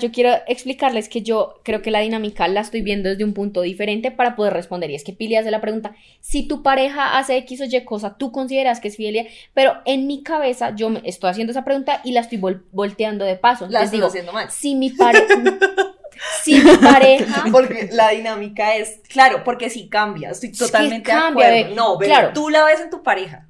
[0.00, 3.60] Yo quiero explicarles que yo creo que la dinámica la estoy viendo desde un punto
[3.62, 4.90] diferente para poder responder.
[4.90, 8.16] Y es que Pili hace la pregunta, si tu pareja hace X o Y cosa,
[8.18, 9.26] ¿tú consideras que es fidelidad?
[9.54, 13.24] Pero en mi cabeza yo me estoy haciendo esa pregunta y la estoy vol- volteando
[13.24, 13.68] de paso.
[13.70, 14.50] La digo, haciendo mal.
[14.50, 15.26] si mi pareja...
[16.42, 17.44] si mi pareja...
[17.52, 21.76] Porque la dinámica es, claro, porque sí cambia, estoy que totalmente cambia, de acuerdo.
[21.76, 22.30] No, pero claro.
[22.34, 23.46] tú la ves en tu pareja.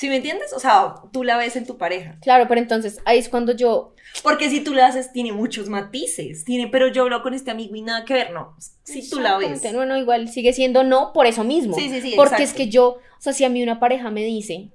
[0.00, 0.54] ¿Sí me entiendes?
[0.54, 2.16] O sea, tú la ves en tu pareja.
[2.22, 3.94] Claro, pero entonces ahí es cuando yo...
[4.22, 6.46] Porque si tú la haces, tiene muchos matices.
[6.46, 8.56] Tiene, pero yo hablo con este amigo y nada que ver, no.
[8.82, 9.48] Si tú la ves.
[9.48, 11.74] Exactamente, Bueno, igual sigue siendo no por eso mismo.
[11.74, 12.14] Sí, sí, sí.
[12.16, 12.44] Porque exacto.
[12.44, 14.70] es que yo, o sea, si a mí una pareja me dice,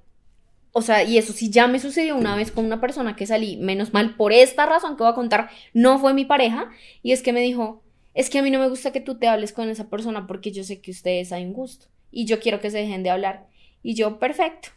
[0.70, 3.56] o sea, y eso sí ya me sucedió una vez con una persona que salí,
[3.56, 6.70] menos mal por esta razón que voy a contar, no fue mi pareja,
[7.02, 7.82] y es que me dijo,
[8.14, 10.52] es que a mí no me gusta que tú te hables con esa persona porque
[10.52, 13.48] yo sé que ustedes hay un gusto, y yo quiero que se dejen de hablar.
[13.82, 14.68] Y yo, perfecto,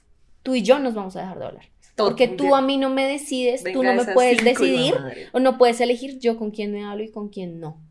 [0.44, 1.66] tú y yo nos vamos a dejar de hablar.
[1.96, 4.96] Porque tú a mí no me decides, tú no me puedes decidir,
[5.34, 7.82] o no puedes elegir yo con quién me hablo y con quién no.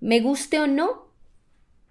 [0.00, 1.08] Me guste o no,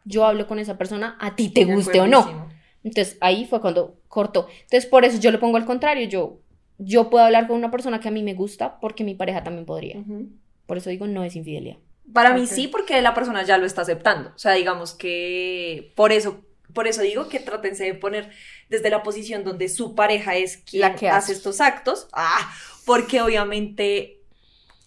[0.06, 2.48] yo hablo con esa persona, a ti te guste o no.
[2.84, 4.48] Entonces ahí fue cuando cortó.
[4.62, 6.40] Entonces por eso yo lo pongo al contrario, yo,
[6.78, 9.66] yo puedo hablar con una persona que a mí me gusta porque mi pareja también
[9.66, 9.98] podría.
[10.00, 10.30] Ujú.
[10.66, 11.78] Por eso digo, no es infidelidad.
[12.14, 12.48] Para mí Ok.
[12.48, 14.30] sí, porque la persona ya lo está aceptando.
[14.30, 18.32] O sea, digamos que por eso, por eso digo que trátense de poner
[18.70, 21.34] desde la posición donde su pareja es quien La que hace hace.
[21.34, 22.08] estos actos.
[22.14, 22.54] Ah,
[22.86, 24.22] porque obviamente,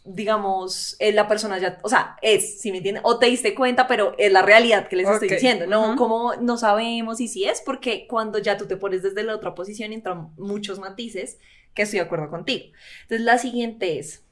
[0.05, 3.87] digamos, eh, la persona ya, o sea, es, si me entienden, o te diste cuenta,
[3.87, 5.97] pero es la realidad que les estoy diciendo, ¿no?
[5.97, 9.55] Como no sabemos y si es, porque cuando ya tú te pones desde la otra
[9.55, 11.39] posición entran muchos matices
[11.75, 12.67] que estoy de acuerdo contigo.
[13.03, 14.25] Entonces, la siguiente es,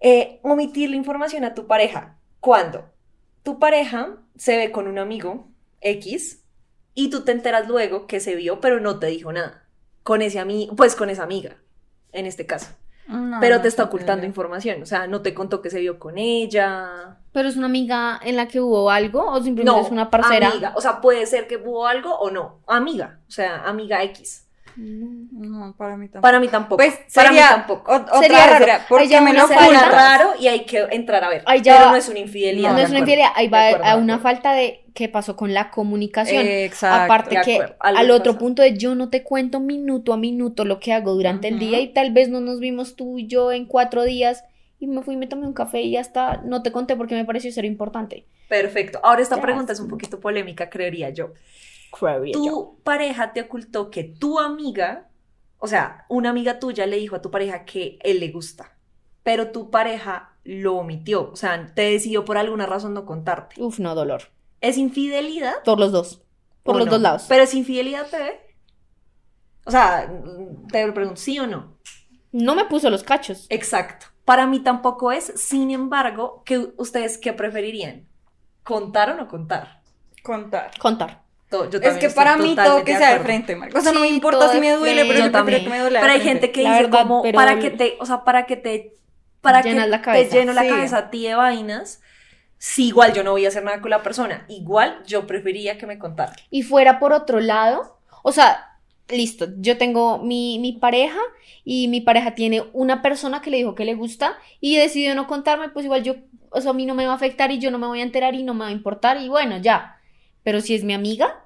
[0.00, 2.18] eh, omitir la información a tu pareja.
[2.40, 2.84] ¿Cuándo?
[3.42, 5.48] Tu pareja se ve con un amigo
[5.80, 6.44] X
[6.94, 9.64] y tú te enteras luego que se vio, pero no te dijo nada.
[10.02, 11.56] Con ese amigo, pues con esa amiga,
[12.12, 12.68] en este caso.
[13.06, 14.82] No, pero te está es ocultando información.
[14.82, 17.18] O sea, no te contó que se vio con ella.
[17.32, 20.48] Pero es una amiga en la que hubo algo o simplemente No, es una parcera.
[20.50, 20.72] amiga.
[20.76, 22.60] O sea, puede ser que hubo algo o no.
[22.66, 23.20] Amiga.
[23.26, 24.47] O sea, amiga X.
[24.80, 26.22] No, para mí tampoco.
[26.22, 26.76] Para mí tampoco.
[26.76, 27.90] Pues para sería, mí tampoco.
[27.92, 28.58] o- otra Sería raro.
[28.58, 29.90] sería, ¿por Ahí qué ya me lo ocultas?
[29.92, 31.42] raro y hay que entrar a ver.
[31.46, 32.70] Ahí ya- pero no es una infidelidad.
[32.70, 35.52] No, de es una infidelidad, ahí va acuerdo, a una falta de qué pasó con
[35.52, 36.46] la comunicación.
[36.46, 37.04] Exacto.
[37.04, 40.78] Aparte de que al otro punto de yo no te cuento minuto a minuto lo
[40.80, 43.66] que hago durante el día y tal vez no nos vimos tú y yo en
[43.66, 44.44] cuatro días
[44.80, 47.24] y me fui y me tomé un café y hasta no te conté porque me
[47.24, 48.26] pareció ser importante.
[48.48, 49.00] Perfecto.
[49.02, 49.42] Ahora esta Ya.
[49.42, 51.32] pregunta es un poquito polémica, creería yo.
[52.32, 55.08] Tu pareja te ocultó que tu amiga,
[55.58, 58.76] o sea, una amiga tuya le dijo a tu pareja que él le gusta,
[59.22, 63.60] pero tu pareja lo omitió, o sea, te decidió por alguna razón no contarte.
[63.60, 64.22] Uf, no, dolor.
[64.60, 65.62] ¿Es infidelidad?
[65.64, 66.22] Por los dos.
[66.62, 66.92] Por los no?
[66.92, 67.24] dos lados.
[67.28, 68.40] Pero es infidelidad, bebé.
[69.64, 70.10] O sea,
[70.72, 71.76] te pregunto, ¿sí o no?
[72.32, 73.46] No me puso los cachos.
[73.50, 74.06] Exacto.
[74.24, 78.06] Para mí tampoco es, sin embargo, que ustedes qué preferirían?
[78.62, 79.82] ¿Contar o no contar?
[80.22, 80.70] Contar.
[80.78, 81.27] Contar.
[81.50, 83.78] To- yo Es que para mí todo que de sea de frente, Marco.
[83.78, 85.64] O sea, no me Sí, importa si me duele, pero yo, Yo también.
[85.64, 88.06] que me duele Pero hay gente que La dice verdad, como para que te, o
[88.06, 88.92] sea, para que te,
[89.40, 90.30] para Llenas que la cabeza.
[90.30, 90.68] te lleno la Sí.
[90.68, 92.02] cabeza a ti de vainas.
[92.58, 95.86] Si igual yo no voy a hacer nada con la persona, igual yo preferiría que
[95.86, 96.32] me contara.
[96.50, 98.78] Y fuera por otro lado, o sea,
[99.08, 101.20] listo, yo tengo mi, mi pareja
[101.64, 105.26] y mi pareja tiene una persona que le dijo que le gusta y decidió no
[105.28, 106.16] contarme, pues igual yo,
[106.50, 108.02] o sea, a mí no me va a afectar y yo no me voy a
[108.02, 109.94] enterar y no me va a importar y bueno, ya.
[110.48, 111.44] Pero si es mi amiga,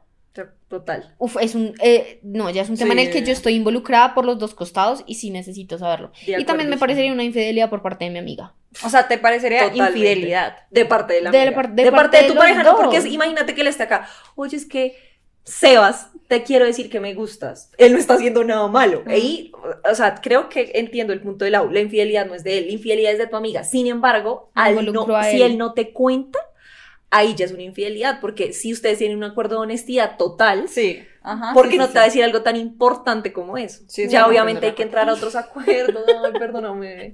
[0.69, 1.13] Total.
[1.19, 4.15] uf, es un, eh, no, ya es un tema en el que yo estoy involucrada
[4.15, 6.13] por los dos costados y sí necesito saberlo.
[6.25, 8.55] De y también me parecería una infidelidad por parte de mi amiga.
[8.85, 9.99] O sea, ¿te parecería Totalmente.
[9.99, 10.57] infidelidad?
[10.71, 11.57] De parte de la De la amiga.
[11.57, 13.83] par- de, de parte parte de tu pareja, no, porque es- imagínate que él esté
[13.83, 14.09] acá.
[14.37, 14.95] Oye, es que
[15.45, 17.73] Sebas, te quiero decir que me gustas.
[17.77, 19.03] Él no está haciendo nada malo.
[19.09, 19.51] Ahí,
[19.91, 22.67] o sea, creo que entiendo el punto de la La infidelidad no es de él,
[22.67, 23.65] la infidelidad es de tu amiga.
[23.65, 25.43] Sin embargo, al no, a si él.
[25.43, 26.39] él no te cuenta,
[27.13, 28.19] ahí ya es una infidelidad.
[28.21, 30.99] Porque si ustedes tienen un acuerdo de honestidad total, Sí.
[31.23, 31.53] Ajá.
[31.55, 32.11] ¿por qué sí, no sí, te va a sí.
[32.19, 33.85] decir algo tan importante como eso?
[33.87, 36.05] Sí, sí, ya me obviamente hay que entrar a otros acuerdos.
[36.25, 37.13] Ay, perdóname.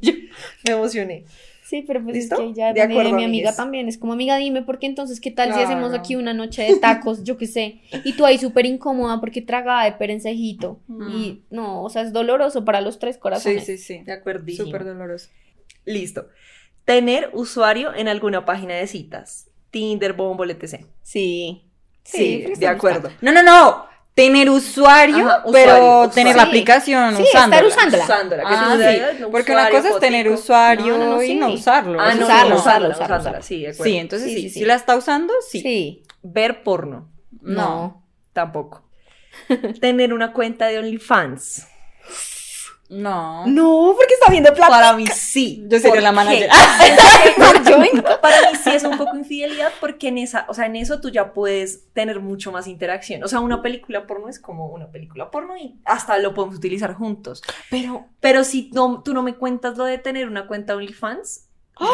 [0.66, 1.26] Me emocioné.
[1.62, 2.36] Sí, pero pues ¿Listo?
[2.36, 3.56] es que ya De de acuerdo, mi amiga amigues.
[3.56, 6.76] también es como amiga, dime, porque entonces, ¿qué tal si hacemos aquí una noche de
[6.76, 7.24] tacos?
[7.24, 7.82] Yo qué sé.
[8.04, 10.80] Y tú ahí súper incómoda porque tragada de perencejito.
[10.86, 11.08] Mm.
[11.10, 13.66] Y no, o sea, es doloroso para los tres Sí, corazones.
[13.66, 13.98] sí, sí.
[13.98, 14.64] De acuerdísimo.
[14.64, 15.28] Súper doloroso.
[15.84, 16.28] Listo.
[16.86, 19.47] Tener usuario en alguna página de citas.
[19.70, 20.84] Tinder, Bumble, etc.
[21.02, 21.64] Sí.
[22.04, 23.10] Sí, de acuerdo.
[23.20, 23.86] No, no, no.
[24.14, 27.68] Tener usuario, Ajá, pero usuario, tener la aplicación Sí, usándola.
[27.68, 28.04] estar usándola.
[28.04, 28.42] Usándola.
[28.42, 28.82] que Ah, tú
[29.16, 29.20] sí.
[29.22, 32.00] no, Porque una cosa es tener usuario No, no, no, y no usarlo.
[32.00, 32.56] Ah, usarlo, usarlo,
[32.88, 33.84] usándola, usarlo, sí, de acuerdo.
[33.84, 35.60] Sí, entonces Sí, sí, sí, si la está usando, sí.
[35.60, 36.02] Sí.
[36.22, 37.08] Ver porno.
[37.42, 38.04] No.
[38.32, 38.82] Tampoco.
[39.80, 41.68] tener una cuenta de OnlyFans.
[42.90, 43.46] No.
[43.46, 44.70] No, porque está viendo plata.
[44.70, 45.62] Para mí sí.
[45.68, 46.48] Yo sería ¿Por la manager.
[48.22, 51.10] Para mí sí es un poco infidelidad porque en esa, o sea, en eso tú
[51.10, 53.22] ya puedes tener mucho más interacción.
[53.24, 56.94] O sea, una película porno es como una película porno y hasta lo podemos utilizar
[56.94, 57.42] juntos.
[57.70, 61.44] Pero, Pero si no, tú no me cuentas lo de tener una cuenta OnlyFans,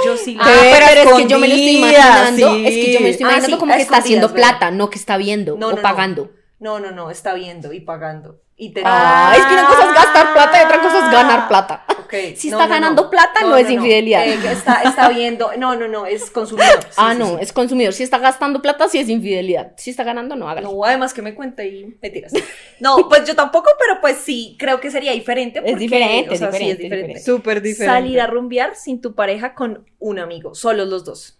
[0.07, 2.55] yo sí ah, lo- pero pero, es que yo me lo estoy imaginando.
[2.55, 2.66] sí.
[2.66, 4.88] Es que yo me lo estoy Ah, imaginando sí, como que está haciendo plata, no
[4.90, 5.82] que está viendo No, o no, no.
[5.82, 6.30] pagando.
[6.59, 8.40] No, no, no, está viendo y pagando.
[8.57, 8.82] Y te...
[8.84, 11.84] Ah, es que una cosa es gastar plata y otra cosa es ganar plata.
[12.05, 13.11] Ok, Si no, está no, ganando no.
[13.11, 14.24] plata, no es infidelidad.
[14.28, 16.70] Eh, está, está viendo, no, no, no, es consumidor.
[16.84, 17.36] Sí, ah, sí, no, sí.
[17.40, 17.92] es consumidor.
[17.92, 19.72] Si está gastando plata, sí es infidelidad.
[19.76, 20.70] Si está ganando, no hágalo.
[20.70, 22.32] No, además que me cuenta y me tiras.
[22.78, 25.59] No, pues yo tampoco, pero pues sí, creo que sería diferente.
[25.59, 27.18] Es porque, diferente, o sea, es sí, es diferente, diferente.
[27.18, 27.92] es Súper diferente.
[27.92, 31.38] Salir a rumbear sin tu pareja con un amigo, solo los dos.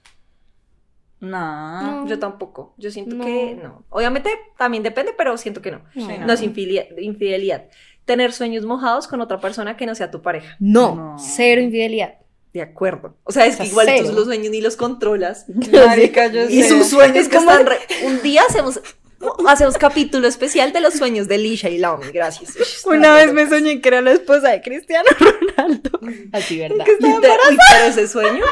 [1.25, 2.03] No.
[2.03, 2.07] No.
[2.07, 2.75] Yo tampoco.
[2.79, 3.25] Yo siento No.
[3.25, 3.85] que no.
[3.91, 5.83] Obviamente también depende, pero siento que no.
[5.95, 6.07] No.
[6.07, 7.65] Sí, No es infidelidad.
[8.05, 10.57] Tener sueños mojados con otra persona que no sea tu pareja.
[10.61, 12.15] No, cero infidelidad.
[12.53, 13.17] De acuerdo.
[13.25, 14.09] O sea, es O sea, que igual cero.
[14.11, 15.47] tú los sueños ni los controlas.
[15.73, 18.81] Marica, yo Y sus sueños Es que como- están re- Un día hacemos,
[19.49, 22.11] hacemos capítulo especial de los sueños de Lisha y Laomi.
[22.13, 22.85] Gracias.
[22.87, 26.01] Una vez me soñé que era la esposa de Cristiano Ronaldo.
[26.33, 26.85] Así, ¿verdad?
[26.87, 28.45] Y te- uy, pero ese sueño.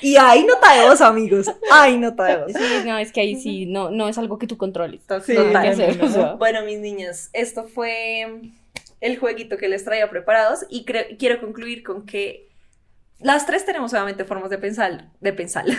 [0.00, 1.46] Y ahí nota de voz, amigos.
[1.70, 2.52] Ay, nota de voz.
[2.52, 5.00] Sí, no, es que ahí sí, no, no es algo que tú controles.
[5.24, 5.76] Sí, Total.
[5.78, 6.36] no, no, no.
[6.38, 8.52] Bueno, mis niñas, esto fue
[9.00, 12.48] el jueguito que les traía preparados y quiero concluir con que
[13.20, 15.74] las tres tenemos obviamente formas de pensar, de pensar, De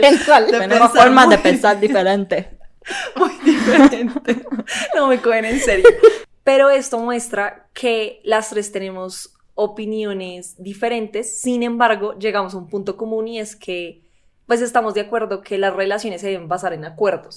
[0.00, 0.44] pensar.
[0.46, 2.50] De Tenemos pensar formas de pensar diferente.
[3.16, 4.44] muy diferente.
[4.94, 5.86] No me cogen en serio.
[6.44, 12.96] Pero esto muestra que las tres tenemos opiniones diferentes, sin embargo, llegamos a un punto
[12.96, 14.02] común y es que
[14.46, 17.36] pues estamos de acuerdo que las relaciones se deben basar en acuerdos.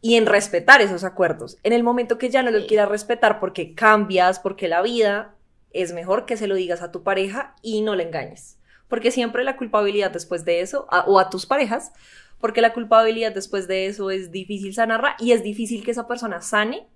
[0.00, 1.56] y en respetar esos acuerdos.
[1.64, 5.34] En el momento que ya no lo quieras respetar porque cambias, porque la vida
[5.72, 8.58] es mejor que se lo digas a tu pareja y no le engañes.
[8.88, 11.92] Porque siempre la culpabilidad después de eso, a- o a tus parejas,
[12.40, 16.40] porque la culpabilidad después de eso es difícil sanarla y es difícil que esa persona
[16.40, 16.86] sane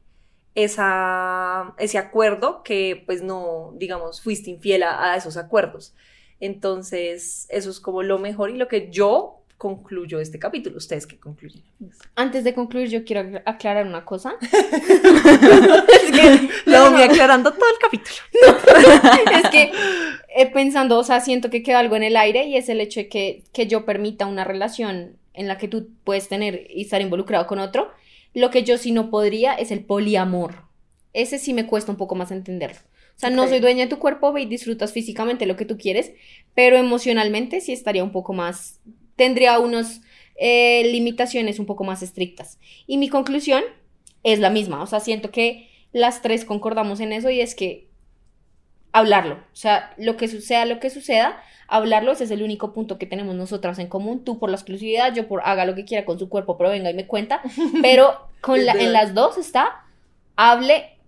[0.54, 5.94] esa, ese acuerdo que pues no, digamos, fuiste infiel a, a esos acuerdos.
[6.40, 10.76] Entonces, eso es como lo mejor y lo que yo concluyo este capítulo.
[10.76, 11.62] ¿Ustedes qué concluyen?
[12.16, 14.34] Antes de concluir, yo quiero acla- aclarar una cosa.
[16.66, 18.16] Lo voy aclarando todo el capítulo.
[19.44, 19.72] es que
[20.34, 23.00] eh, pensando, o sea, siento que queda algo en el aire y es el hecho
[23.00, 27.00] de que, que yo permita una relación en la que tú puedes tener y estar
[27.00, 27.90] involucrado con otro.
[28.34, 30.64] Lo que yo sí no podría es el poliamor.
[31.12, 32.78] Ese sí me cuesta un poco más entenderlo.
[33.16, 33.50] O sea, no Ok.
[33.50, 36.12] soy dueña de tu cuerpo, ve y disfrutas físicamente lo que tú quieres,
[36.54, 38.80] pero emocionalmente sí estaría un poco más,
[39.16, 40.00] tendría unos
[40.36, 42.58] eh, limitaciones un poco más estrictas.
[42.86, 43.62] Y mi conclusión
[44.22, 47.88] es la misma, o sea, siento que las tres concordamos en eso y es que
[48.92, 52.98] hablarlo, o sea, lo que suceda, lo que suceda, hablarlo, ese es el único punto
[52.98, 56.04] que tenemos nosotras en común, tú por la exclusividad, yo por haga lo que quiera
[56.04, 57.40] con su cuerpo, pero venga y me cuenta,
[57.82, 59.84] pero con Es la, en las dos está,
[60.36, 60.98] hable,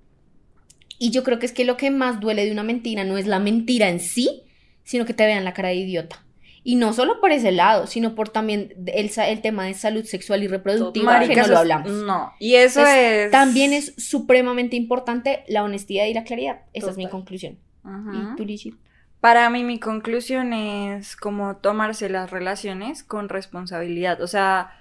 [0.98, 3.26] y yo creo que es que lo que más duele de una mentira no es
[3.26, 4.42] la mentira en sí,
[4.84, 6.24] sino que te vean la cara de idiota.
[6.66, 10.42] Y no solo por ese lado, sino por también el, el tema de salud sexual
[10.42, 11.92] y reproductiva, Marica, que no lo hablamos.
[11.92, 13.30] No, y eso es...
[13.30, 16.62] También es supremamente importante la honestidad y la claridad.
[16.72, 17.58] Esa es mi conclusión.
[17.84, 18.34] Ajá.
[18.38, 18.74] ¿Y?
[19.20, 24.72] Para mí mi conclusión es como tomarse las relaciones con responsabilidad, o sea,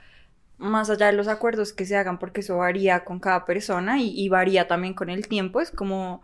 [0.57, 4.11] más allá de los acuerdos que se hagan, porque eso varía con cada persona y,
[4.13, 6.23] y varía también con el tiempo, es como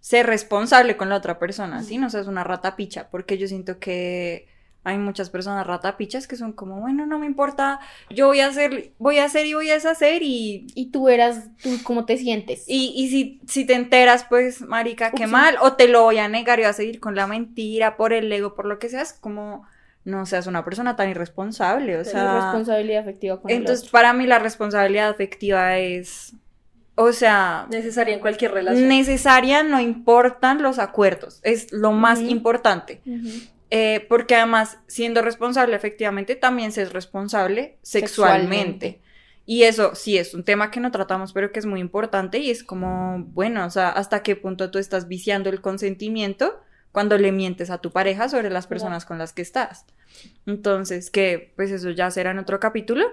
[0.00, 1.98] ser responsable con la otra persona, ¿sí?
[1.98, 4.48] No seas una rata picha, porque yo siento que
[4.82, 8.46] hay muchas personas rata pichas que son como, bueno, no me importa, yo voy a
[8.46, 12.16] hacer, voy a hacer y voy a deshacer y Y tú eras, tú, ¿cómo te
[12.16, 12.64] sientes?
[12.66, 15.32] y, y si, si te enteras, pues, marica, qué Ups.
[15.32, 18.12] mal, o te lo voy a negar y vas a seguir con la mentira, por
[18.14, 19.66] el ego, por lo que seas, como
[20.04, 22.36] no seas una persona tan irresponsable, o sea...
[22.36, 23.92] responsabilidad afectiva con el Entonces, otro.
[23.92, 26.32] para mí la responsabilidad afectiva es,
[26.94, 28.88] o sea, Necesaria en cualquier relación.
[28.88, 33.02] necesaria, no importan los acuerdos, es lo más importante.
[33.04, 33.28] Ujú.
[33.70, 38.86] Eh, porque además, siendo responsable efectivamente, también se es responsable sexualmente.
[38.86, 39.00] Sexualmente.
[39.46, 42.50] Y eso sí es un tema que no tratamos, pero que es muy importante y
[42.50, 46.60] es como, bueno, o sea, hasta qué punto tú estás viciando el consentimiento
[46.92, 49.86] cuando le mientes a tu pareja sobre las personas con las que estás.
[50.46, 53.06] Entonces, que pues eso ya será en otro capítulo.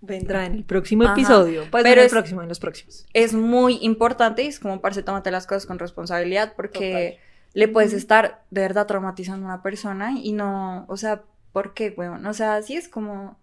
[0.00, 1.12] Vendrá en el próximo Ajá.
[1.14, 1.64] episodio.
[1.70, 3.06] Pues Pero en el es- próximo, en los próximos.
[3.12, 7.18] Es muy importante y es como, parce, tómate las cosas con responsabilidad porque
[7.56, 11.94] le puedes estar de verdad traumatizando a una persona y no, o sea, ¿por qué,
[11.96, 12.26] weón?
[12.26, 13.38] O sea, sí es como,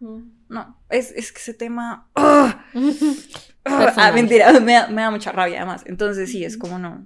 [0.50, 2.08] no, es, es que ese tema...
[2.16, 2.54] ¡Ugh!
[3.66, 5.84] Ah, mentira, me da, me da mucha rabia además.
[5.86, 7.02] Entonces sí, es como no.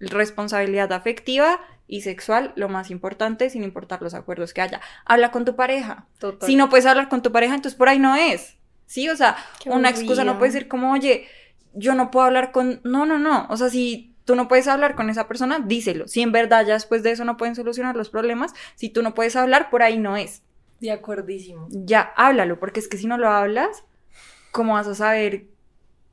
[0.00, 4.80] Responsabilidad afectiva y sexual, lo más importante, sin importar los acuerdos que haya.
[5.04, 6.06] Habla con tu pareja.
[6.18, 6.44] Total.
[6.44, 8.56] Si no puedes hablar con tu pareja, entonces por ahí no es.
[8.86, 11.28] Sí, o sea, Qué una excusa no puede ser como, oye,
[11.72, 12.80] yo no puedo hablar con...
[12.82, 13.46] No, no, no.
[13.48, 16.08] O sea, si tú no puedes hablar con esa persona, díselo.
[16.08, 19.14] Si en verdad ya después de eso no pueden solucionar los problemas, si tú no
[19.14, 20.42] puedes hablar, por ahí no es.
[20.80, 21.68] De acuerdísimo.
[21.70, 23.84] Ya, háblalo, porque es que si no lo hablas,
[24.50, 25.44] ¿cómo vas a saber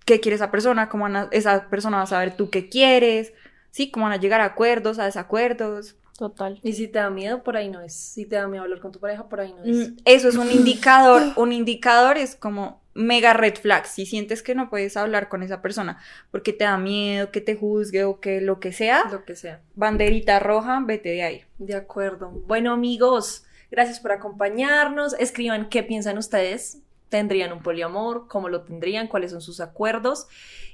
[0.05, 0.89] qué quiere esa persona?
[0.89, 3.33] ¿Cómo van a- esa persona va a saber tú qué quieres?
[3.71, 3.91] ¿Sí?
[3.91, 5.95] ¿Cómo van a llegar a acuerdos, a desacuerdos?
[6.17, 6.59] Total.
[6.63, 7.93] Y si te da miedo, por ahí no es.
[7.95, 9.89] Si te da miedo hablar con tu pareja, por ahí no es.
[9.91, 11.21] Mm, Eso es un indicador.
[11.37, 13.85] Un indicador es como mega red flag.
[13.85, 15.99] Si sientes que no puedes hablar con esa persona
[16.31, 19.61] porque te da miedo que te juzgue o que lo que sea, Lo que sea.
[19.75, 21.45] banderita roja, vete de ahí.
[21.57, 22.29] De acuerdo.
[22.29, 25.13] Bueno, amigos, gracias por acompañarnos.
[25.19, 26.79] Escriban qué piensan ustedes.
[27.09, 28.27] ¿Tendrían un poliamor?
[28.27, 29.07] ¿Cómo lo tendrían?
[29.07, 30.27] ¿Cuáles son sus acuerdos?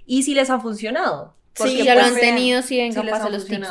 [0.06, 1.34] Y si les han funcionado.
[1.54, 3.46] Sí, Porque, Si ya lo pues, han tenido, sí, si venga, les pasa han los
[3.46, 3.70] tips.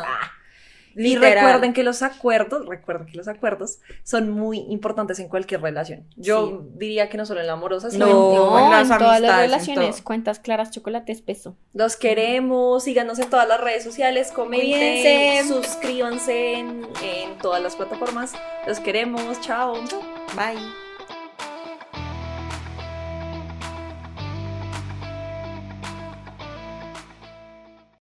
[0.97, 6.07] Y recuerden que los acuerdos, recuerden que los acuerdos son muy importantes en cualquier relación.
[6.17, 10.03] Yo diría que no solo en la amorosa, sino No, en en todas las relaciones.
[10.03, 11.57] Cuentas claras, chocolate espeso.
[11.73, 18.33] Los queremos, síganos en todas las redes sociales, comenten, suscríbanse en, en todas las plataformas.
[18.67, 19.75] Los queremos, chao.
[20.37, 20.84] Bye.